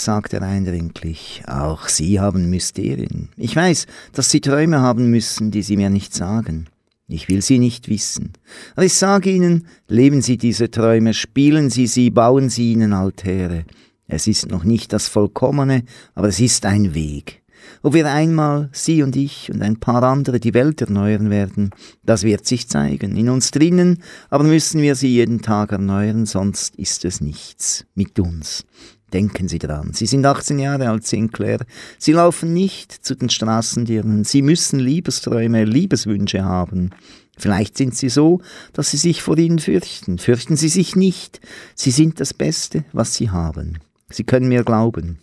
Sagt 0.00 0.32
er 0.32 0.40
eindringlich, 0.40 1.42
auch 1.46 1.86
Sie 1.88 2.20
haben 2.20 2.48
Mysterien. 2.48 3.28
Ich 3.36 3.54
weiß, 3.54 3.84
dass 4.14 4.30
Sie 4.30 4.40
Träume 4.40 4.80
haben 4.80 5.10
müssen, 5.10 5.50
die 5.50 5.60
Sie 5.60 5.76
mir 5.76 5.90
nicht 5.90 6.14
sagen. 6.14 6.68
Ich 7.06 7.28
will 7.28 7.42
sie 7.42 7.58
nicht 7.58 7.90
wissen. 7.90 8.32
Aber 8.76 8.86
ich 8.86 8.94
sage 8.94 9.30
Ihnen, 9.30 9.66
leben 9.88 10.22
Sie 10.22 10.38
diese 10.38 10.70
Träume, 10.70 11.12
spielen 11.12 11.68
Sie 11.68 11.86
sie, 11.86 12.08
bauen 12.08 12.48
Sie 12.48 12.72
ihnen 12.72 12.94
Altäre. 12.94 13.66
Es 14.06 14.26
ist 14.26 14.50
noch 14.50 14.64
nicht 14.64 14.94
das 14.94 15.06
Vollkommene, 15.06 15.82
aber 16.14 16.28
es 16.28 16.40
ist 16.40 16.64
ein 16.64 16.94
Weg. 16.94 17.42
Ob 17.82 17.92
wir 17.92 18.10
einmal, 18.10 18.70
Sie 18.72 19.02
und 19.02 19.16
ich 19.16 19.52
und 19.52 19.60
ein 19.60 19.80
paar 19.80 20.02
andere, 20.02 20.40
die 20.40 20.54
Welt 20.54 20.80
erneuern 20.80 21.28
werden, 21.28 21.72
das 22.02 22.22
wird 22.22 22.46
sich 22.46 22.68
zeigen. 22.68 23.16
In 23.16 23.28
uns 23.28 23.50
drinnen 23.50 24.02
aber 24.30 24.44
müssen 24.44 24.80
wir 24.80 24.94
sie 24.94 25.08
jeden 25.08 25.42
Tag 25.42 25.72
erneuern, 25.72 26.24
sonst 26.24 26.76
ist 26.76 27.04
es 27.04 27.20
nichts 27.20 27.84
mit 27.94 28.18
uns. 28.18 28.64
Denken 29.12 29.48
Sie 29.48 29.58
dran. 29.58 29.92
Sie 29.92 30.06
sind 30.06 30.24
18 30.24 30.58
Jahre 30.58 30.88
alt, 30.88 31.06
Sinclair. 31.06 31.58
Sie 31.98 32.12
laufen 32.12 32.52
nicht 32.52 32.92
zu 32.92 33.16
den 33.16 33.28
Straßendirnen. 33.28 34.24
Sie 34.24 34.42
müssen 34.42 34.78
Liebesträume, 34.78 35.64
Liebeswünsche 35.64 36.44
haben. 36.44 36.90
Vielleicht 37.36 37.76
sind 37.76 37.96
sie 37.96 38.10
so, 38.10 38.40
dass 38.72 38.90
Sie 38.90 38.98
sich 38.98 39.22
vor 39.22 39.38
ihnen 39.38 39.58
fürchten. 39.58 40.18
Fürchten 40.18 40.56
Sie 40.56 40.68
sich 40.68 40.94
nicht. 40.94 41.40
Sie 41.74 41.90
sind 41.90 42.20
das 42.20 42.34
Beste, 42.34 42.84
was 42.92 43.14
Sie 43.14 43.30
haben. 43.30 43.78
Sie 44.10 44.24
können 44.24 44.48
mir 44.48 44.62
glauben. 44.62 45.18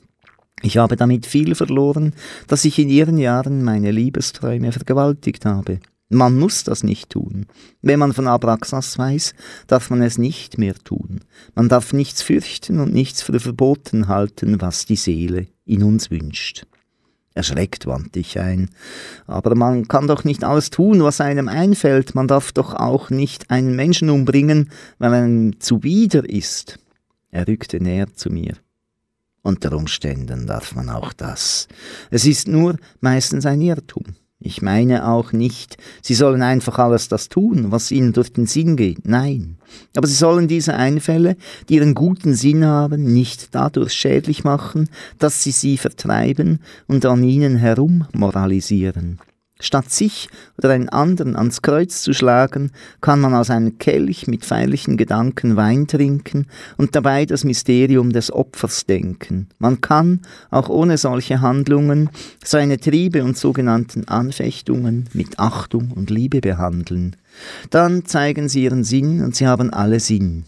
Ich 0.64 0.78
habe 0.78 0.96
damit 0.96 1.28
viel 1.28 1.54
verloren, 1.54 2.14
dass 2.48 2.66
ich 2.66 2.80
in 2.80 2.90
ihren 2.90 3.18
Jahren 3.18 3.64
meine 3.64 3.92
Liebesträume 3.92 4.72
vergewaltigt 4.72 5.46
habe. 5.46 5.80
Man 6.10 6.38
muss 6.38 6.64
das 6.64 6.84
nicht 6.84 7.10
tun. 7.10 7.48
Wenn 7.82 8.00
man 8.00 8.14
von 8.14 8.28
Abraxas 8.28 8.98
weiß, 8.98 9.34
darf 9.68 9.90
man 9.90 10.02
es 10.02 10.18
nicht 10.18 10.58
mehr 10.58 10.76
tun. 10.76 11.22
Man 11.54 11.68
darf 11.68 11.92
nichts 11.92 12.22
fürchten 12.22 12.80
und 12.80 12.94
nichts 12.94 13.22
für 13.22 13.40
verboten 13.40 14.08
halten, 14.08 14.62
was 14.62 14.86
die 14.86 14.96
Seele 14.96 15.48
in 15.66 15.84
uns 15.84 16.10
wünscht. 16.10 16.66
Erschreckt 17.34 17.86
wandte 17.86 18.20
ich 18.20 18.40
ein. 18.40 18.70
Aber 19.28 19.54
man 19.54 19.88
kann 19.88 20.08
doch 20.08 20.24
nicht 20.24 20.44
alles 20.44 20.72
tun, 20.72 21.04
was 21.04 21.22
einem 21.22 21.50
einfällt. 21.50 22.16
Man 22.16 22.28
darf 22.28 22.52
doch 22.52 22.74
auch 22.74 23.12
nicht 23.12 23.52
einen 23.52 23.76
Menschen 23.76 24.10
umbringen, 24.10 24.72
weil 24.98 25.14
einem 25.14 25.60
zuwider 25.60 26.28
ist. 26.28 26.80
Er 27.30 27.48
rückte 27.48 27.80
näher 27.80 28.12
zu 28.14 28.32
mir. 28.32 28.56
Unter 29.44 29.74
Umständen 29.74 30.48
darf 30.48 30.74
man 30.74 30.90
auch 30.90 31.14
das. 31.14 31.68
Es 32.10 32.26
ist 32.26 32.48
nur 32.48 32.78
meistens 33.02 33.46
ein 33.46 33.62
Irrtum. 33.62 34.04
Ich 34.40 34.62
meine 34.62 35.08
auch 35.08 35.34
nicht, 35.34 35.78
sie 36.04 36.14
sollen 36.14 36.44
einfach 36.44 36.78
alles 36.78 37.08
das 37.08 37.28
tun, 37.28 37.72
was 37.72 37.92
ihnen 37.92 38.14
durch 38.14 38.32
den 38.32 38.46
Sinn 38.46 38.76
geht. 38.78 39.08
Nein. 39.08 39.58
Aber 39.96 40.06
sie 40.06 40.14
sollen 40.14 40.48
diese 40.48 40.76
Einfälle, 40.76 41.38
die 41.70 41.76
ihren 41.76 41.96
guten 41.96 42.36
Sinn 42.36 42.64
haben, 42.64 43.04
nicht 43.14 43.56
dadurch 43.56 43.94
schädlich 43.94 44.44
machen, 44.44 44.90
dass 45.18 45.44
sie 45.44 45.52
sie 45.52 45.78
vertreiben 45.78 46.60
und 46.88 47.04
an 47.06 47.24
ihnen 47.24 47.58
herum 47.58 48.06
moralisieren. 48.14 49.20
Statt 49.60 49.90
sich 49.90 50.30
oder 50.58 50.70
einen 50.70 50.90
anderen 50.90 51.36
ans 51.36 51.62
Kreuz 51.62 52.02
zu 52.02 52.14
schlagen, 52.14 52.72
kann 53.02 53.20
man 53.20 53.34
aus 53.34 53.50
einem 53.50 53.78
Kelch 53.80 54.28
mit 54.28 54.46
feierlichen 54.46 54.98
Gedanken 54.98 55.56
Wein 55.56 55.88
trinken 55.88 56.46
und 56.78 56.96
dabei 56.96 57.26
das 57.26 57.44
Mysterium 57.44 58.12
des 58.12 58.32
Opfers 58.32 58.86
denken. 58.86 59.48
Man 59.58 59.82
kann, 59.82 60.22
auch 60.52 60.70
ohne 60.70 60.98
solche 60.98 61.42
Handlungen, 61.42 62.10
seine 62.44 62.80
Triebe 62.80 63.24
und 63.24 63.38
sogenannten 63.38 64.08
Anfechtungen 64.08 65.10
mit 65.14 65.40
Achtung 65.40 65.92
und 65.92 66.10
Liebe 66.10 66.40
behandeln. 66.40 67.16
Dann 67.72 68.06
zeigen 68.06 68.50
sie 68.50 68.64
ihren 68.64 68.84
Sinn 68.84 69.24
und 69.24 69.36
sie 69.36 69.48
haben 69.48 69.72
alle 69.72 70.00
Sinn. 70.00 70.46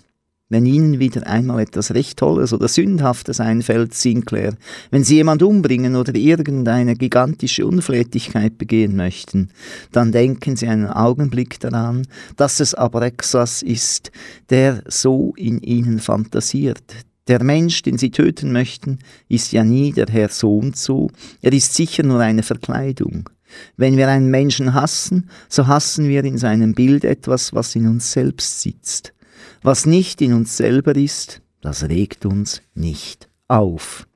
Wenn 0.51 0.65
Ihnen 0.65 0.97
wieder 0.97 1.27
einmal 1.27 1.59
etwas 1.59 1.93
recht 1.93 2.17
Tolles 2.17 2.53
oder 2.53 2.67
Sündhaftes 2.67 3.39
einfällt, 3.39 3.93
Sinclair, 3.93 4.55
wenn 4.89 5.03
Sie 5.03 5.15
jemand 5.15 5.43
umbringen 5.43 5.95
oder 5.95 6.15
irgendeine 6.15 6.95
gigantische 6.95 7.67
Unflätigkeit 7.67 8.57
begehen 8.57 8.95
möchten, 8.95 9.49
dann 9.91 10.11
denken 10.11 10.55
Sie 10.55 10.67
einen 10.67 10.87
Augenblick 10.87 11.59
daran, 11.59 12.07
dass 12.35 12.59
es 12.59 12.73
Abrexas 12.73 13.61
ist, 13.61 14.11
der 14.49 14.81
so 14.87 15.33
in 15.37 15.61
Ihnen 15.61 15.99
fantasiert, 15.99 16.83
der 17.27 17.43
Mensch, 17.43 17.83
den 17.83 17.99
Sie 17.99 18.09
töten 18.09 18.51
möchten, 18.51 18.97
ist 19.27 19.51
ja 19.51 19.63
nie 19.63 19.91
der 19.91 20.07
Herr 20.09 20.29
so 20.29 20.57
und 20.57 20.75
so, 20.75 21.11
er 21.43 21.53
ist 21.53 21.75
sicher 21.75 22.01
nur 22.01 22.21
eine 22.21 22.41
Verkleidung. 22.41 23.29
Wenn 23.77 23.97
wir 23.97 24.07
einen 24.07 24.31
Menschen 24.31 24.73
hassen, 24.73 25.29
so 25.47 25.67
hassen 25.67 26.07
wir 26.07 26.23
in 26.23 26.39
seinem 26.39 26.73
Bild 26.73 27.03
etwas, 27.03 27.53
was 27.53 27.75
in 27.75 27.87
uns 27.87 28.11
selbst 28.11 28.61
sitzt. 28.61 29.13
Was 29.61 29.85
nicht 29.85 30.21
in 30.21 30.33
uns 30.33 30.55
selber 30.55 30.95
ist, 30.95 31.41
das 31.61 31.89
regt 31.89 32.25
uns 32.25 32.61
nicht 32.73 33.29
auf. 33.47 34.07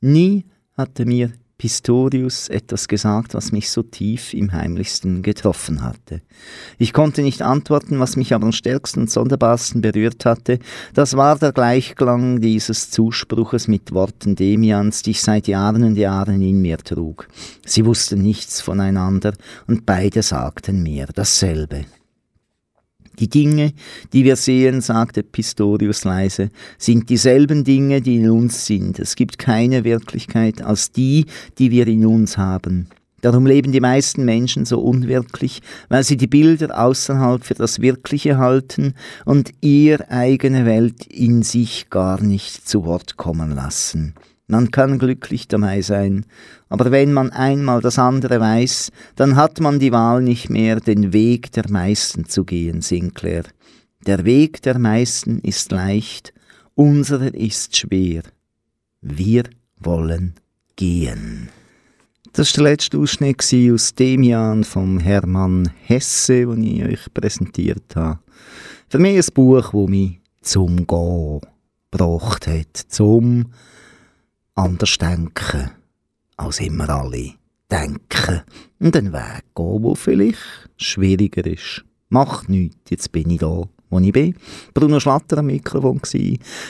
Nie 0.00 0.44
hatte 0.76 1.04
mir 1.04 1.32
Pistorius 1.62 2.48
etwas 2.48 2.88
gesagt, 2.88 3.34
was 3.34 3.52
mich 3.52 3.70
so 3.70 3.84
tief 3.84 4.34
im 4.34 4.52
heimlichsten 4.52 5.22
getroffen 5.22 5.82
hatte. 5.82 6.20
Ich 6.76 6.92
konnte 6.92 7.22
nicht 7.22 7.40
antworten, 7.40 8.00
was 8.00 8.16
mich 8.16 8.34
aber 8.34 8.46
am 8.46 8.52
stärksten 8.52 9.02
und 9.02 9.10
sonderbarsten 9.12 9.80
berührt 9.80 10.24
hatte. 10.24 10.58
Das 10.92 11.16
war 11.16 11.38
der 11.38 11.52
Gleichklang 11.52 12.40
dieses 12.40 12.90
Zuspruches 12.90 13.68
mit 13.68 13.92
Worten 13.92 14.34
Demians, 14.34 15.02
die 15.02 15.12
ich 15.12 15.22
seit 15.22 15.46
Jahren 15.46 15.84
und 15.84 15.96
Jahren 15.96 16.42
in 16.42 16.60
mir 16.60 16.78
trug. 16.78 17.28
Sie 17.64 17.86
wussten 17.86 18.22
nichts 18.22 18.60
voneinander 18.60 19.32
und 19.68 19.86
beide 19.86 20.22
sagten 20.22 20.82
mir 20.82 21.06
dasselbe. 21.14 21.84
Die 23.18 23.28
Dinge, 23.28 23.72
die 24.12 24.24
wir 24.24 24.36
sehen, 24.36 24.80
sagte 24.80 25.22
Pistorius 25.22 26.04
leise, 26.04 26.50
sind 26.78 27.10
dieselben 27.10 27.64
Dinge, 27.64 28.00
die 28.00 28.16
in 28.16 28.30
uns 28.30 28.66
sind. 28.66 28.98
Es 28.98 29.16
gibt 29.16 29.38
keine 29.38 29.84
Wirklichkeit 29.84 30.62
als 30.62 30.92
die, 30.92 31.26
die 31.58 31.70
wir 31.70 31.86
in 31.86 32.06
uns 32.06 32.38
haben. 32.38 32.88
Darum 33.22 33.46
leben 33.46 33.70
die 33.70 33.80
meisten 33.80 34.24
Menschen 34.24 34.64
so 34.64 34.80
unwirklich, 34.80 35.62
weil 35.88 36.02
sie 36.02 36.16
die 36.16 36.26
Bilder 36.26 36.76
außerhalb 36.76 37.44
für 37.44 37.54
das 37.54 37.80
Wirkliche 37.80 38.36
halten 38.36 38.94
und 39.24 39.52
ihr 39.60 40.10
eigene 40.10 40.66
Welt 40.66 41.06
in 41.06 41.44
sich 41.44 41.88
gar 41.88 42.20
nicht 42.20 42.68
zu 42.68 42.84
Wort 42.84 43.16
kommen 43.16 43.54
lassen. 43.54 44.14
Man 44.52 44.70
kann 44.70 44.98
glücklich 44.98 45.48
dabei 45.48 45.80
sein, 45.80 46.26
aber 46.68 46.90
wenn 46.90 47.14
man 47.14 47.30
einmal 47.30 47.80
das 47.80 47.98
andere 47.98 48.38
weiß, 48.38 48.90
dann 49.16 49.34
hat 49.34 49.60
man 49.60 49.78
die 49.78 49.92
Wahl 49.92 50.20
nicht 50.20 50.50
mehr, 50.50 50.78
den 50.78 51.14
Weg 51.14 51.52
der 51.52 51.70
meisten 51.70 52.26
zu 52.26 52.44
gehen, 52.44 52.82
Sinclair. 52.82 53.44
Der 54.06 54.26
Weg 54.26 54.60
der 54.60 54.78
meisten 54.78 55.38
ist 55.38 55.72
leicht, 55.72 56.34
unserer 56.74 57.32
ist 57.32 57.78
schwer. 57.78 58.24
Wir 59.00 59.44
wollen 59.78 60.34
gehen. 60.76 61.48
Das 62.34 62.54
war 62.54 62.64
der 62.64 62.72
letzte 62.72 62.98
Ausschnitt 62.98 63.42
aus 63.72 63.94
dem 63.94 64.22
Jahr 64.22 64.62
vom 64.64 64.98
Hermann 64.98 65.70
Hesse, 65.86 66.44
den 66.44 66.62
ich 66.62 66.84
euch 66.84 67.14
präsentiert 67.14 67.96
habe. 67.96 68.20
Für 68.90 68.98
mich 68.98 69.16
ein 69.16 69.32
Buch, 69.32 69.72
das 69.72 69.88
mich 69.88 70.20
zum 70.42 70.86
Gehen 70.86 71.40
gebracht 71.90 72.46
hat, 72.46 72.76
zum 72.88 73.46
anders 74.54 74.98
denken, 74.98 75.70
als 76.36 76.60
immer 76.60 76.88
alle 76.90 77.34
denken. 77.70 78.42
Und 78.78 78.96
einen 78.96 79.12
Weg 79.12 79.44
gehen, 79.54 79.82
der 79.82 79.96
vielleicht 79.96 80.70
schwieriger 80.76 81.46
ist. 81.46 81.84
Macht 82.08 82.48
nichts, 82.48 82.90
jetzt 82.90 83.12
bin 83.12 83.30
ich 83.30 83.38
da, 83.38 83.62
wo 83.90 83.98
ich 83.98 84.12
bin. 84.12 84.34
Bruno 84.74 85.00
Schlatter 85.00 85.38
am 85.38 85.46
Mikrofon 85.46 86.00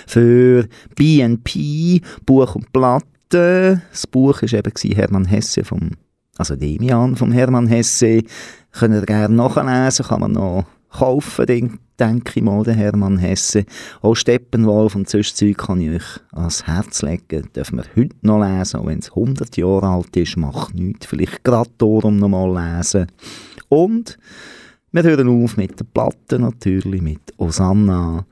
für 0.07 0.69
BNP, 0.95 2.01
Buch 2.25 2.55
und 2.55 2.73
Platte. 2.73 3.83
Das 3.91 4.07
Buch 4.07 4.43
war 4.43 4.53
eben 4.53 4.95
Hermann 4.95 5.25
Hesse 5.25 5.65
vom, 5.65 5.91
also 6.37 6.55
Demian 6.55 7.17
vom 7.17 7.33
Hermann 7.33 7.67
Hesse. 7.67 8.23
Könnt 8.71 8.95
ihr 8.95 9.07
gerne 9.07 9.35
nachlesen, 9.35 10.07
kann 10.07 10.21
man 10.21 10.33
noch 10.33 10.67
kaufen, 10.93 11.79
denke 11.99 12.33
ich 12.35 12.43
mal, 12.43 12.63
der 12.65 12.75
Hermann 12.75 13.19
Hesse. 13.19 13.65
Auch 14.01 14.15
Steppenwolf 14.15 14.95
und 14.95 15.09
sonst 15.09 15.37
Zeug 15.37 15.59
kann 15.59 15.81
ich 15.81 15.97
euch 15.97 16.21
ans 16.33 16.67
Herz 16.67 17.03
legen. 17.03 17.49
Dürfen 17.55 17.79
wir 17.79 17.85
heute 17.97 18.17
noch 18.23 18.41
lesen, 18.41 18.81
auch 18.81 18.87
wenn 18.87 18.99
es 18.99 19.11
100 19.11 19.57
Jahre 19.57 19.89
alt 19.89 20.17
ist, 20.17 20.37
macht 20.37 20.75
nichts. 20.75 21.07
Vielleicht 21.07 21.45
gerade 21.45 21.71
darum 21.79 22.17
noch 22.17 22.29
mal 22.29 22.77
lesen. 22.77 23.07
Und 23.69 24.19
wir 24.91 25.03
hören 25.03 25.45
auf 25.45 25.57
mit 25.57 25.79
der 25.81 25.85
Platte 25.85 26.39
natürlich, 26.39 27.01
mit 27.01 27.33
Osanna, 27.39 28.27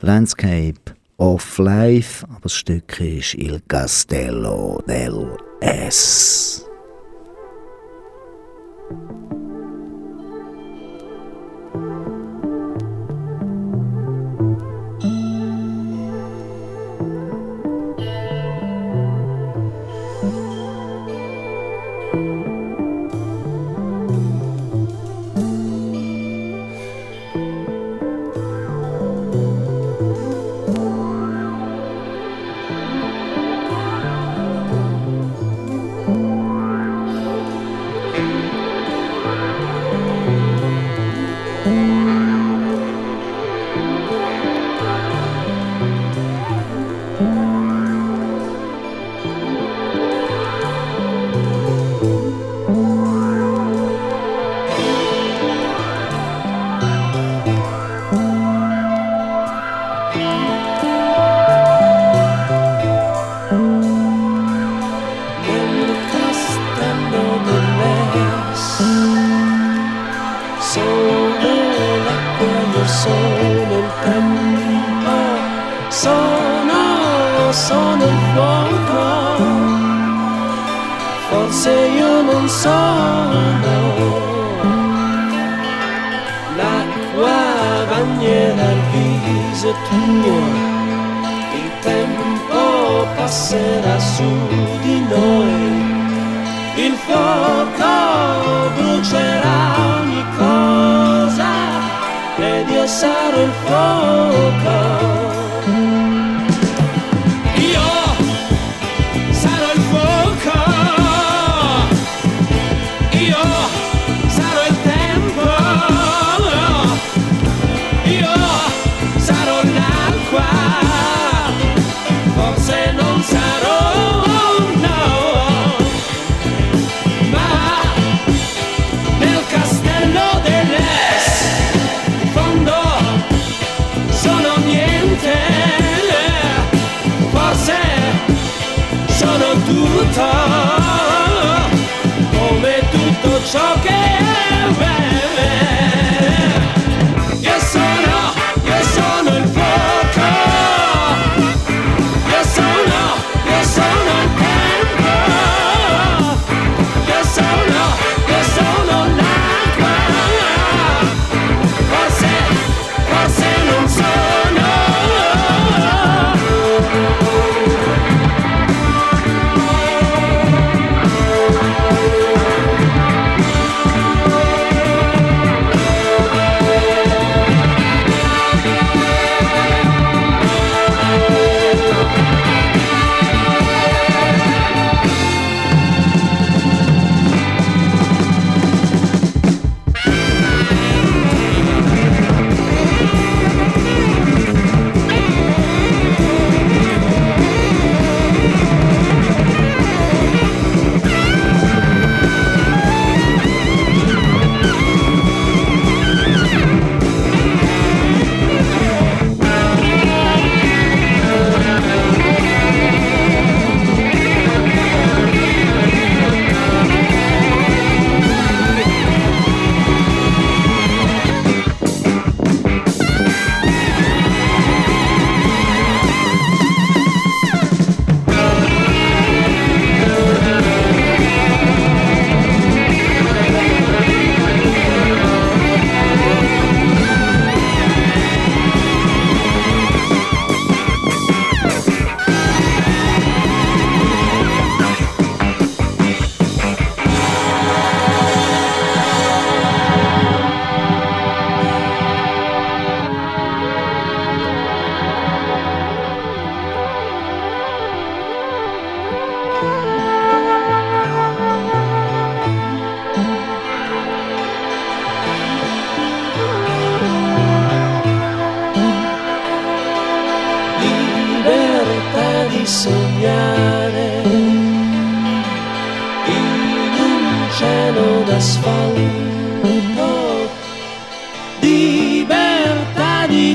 Landscape 0.00 0.80
of 1.18 1.58
Life, 1.58 2.26
aber 2.28 2.40
das 2.42 2.54
Stück 2.54 3.00
ist 3.00 3.34
Il 3.34 3.60
Castello 3.68 4.82
del 4.86 5.36
S. 5.60 6.66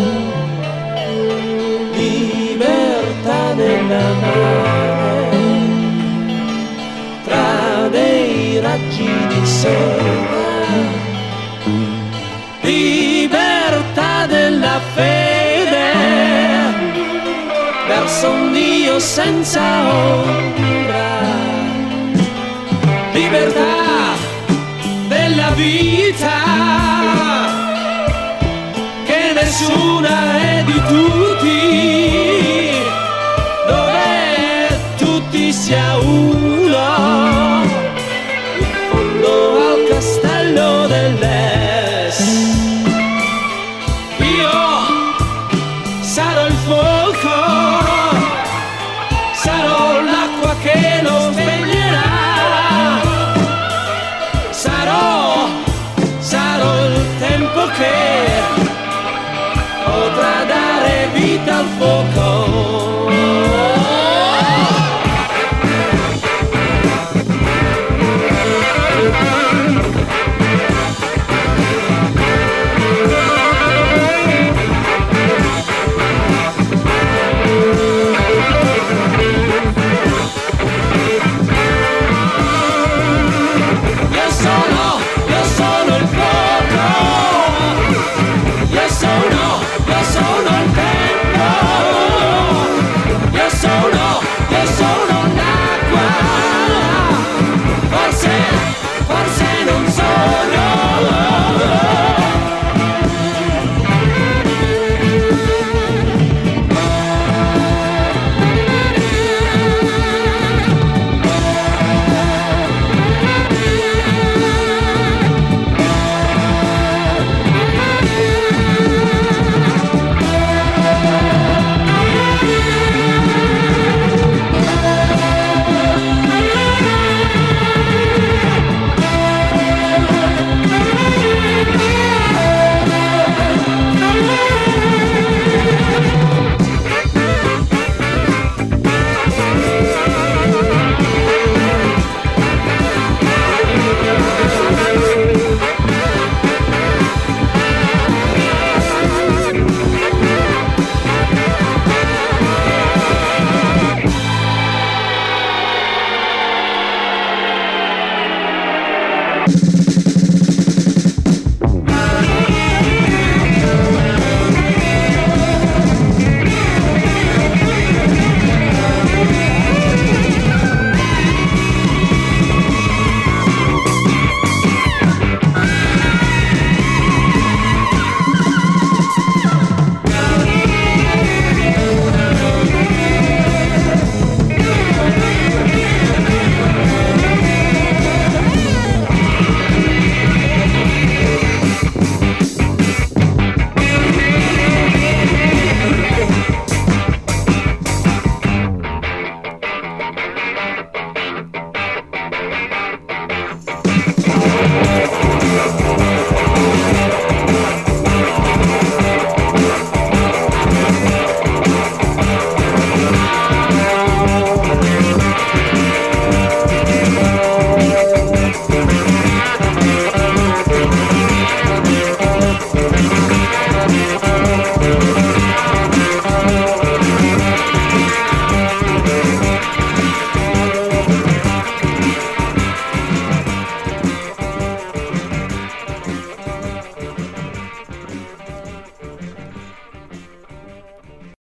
libertà 1.93 3.53
nella 3.55 4.13
mare, 4.21 5.31
tra 7.25 7.89
dei 7.91 8.61
raggi 8.61 9.11
di 9.29 9.47
sera, 9.47 10.53
libertà 12.63 14.27
della 14.27 14.81
fede, 14.95 15.93
verso 17.87 18.31
un 18.31 18.53
Dio 18.53 18.99
senza 18.99 19.63
ombra 19.89 21.34
libertà 23.45 24.17
della 25.09 25.51
vita 25.51 26.31
che 29.05 29.33
nessuna 29.35 30.39
è 30.39 30.65
di 30.65 30.83
tu. 30.89 31.24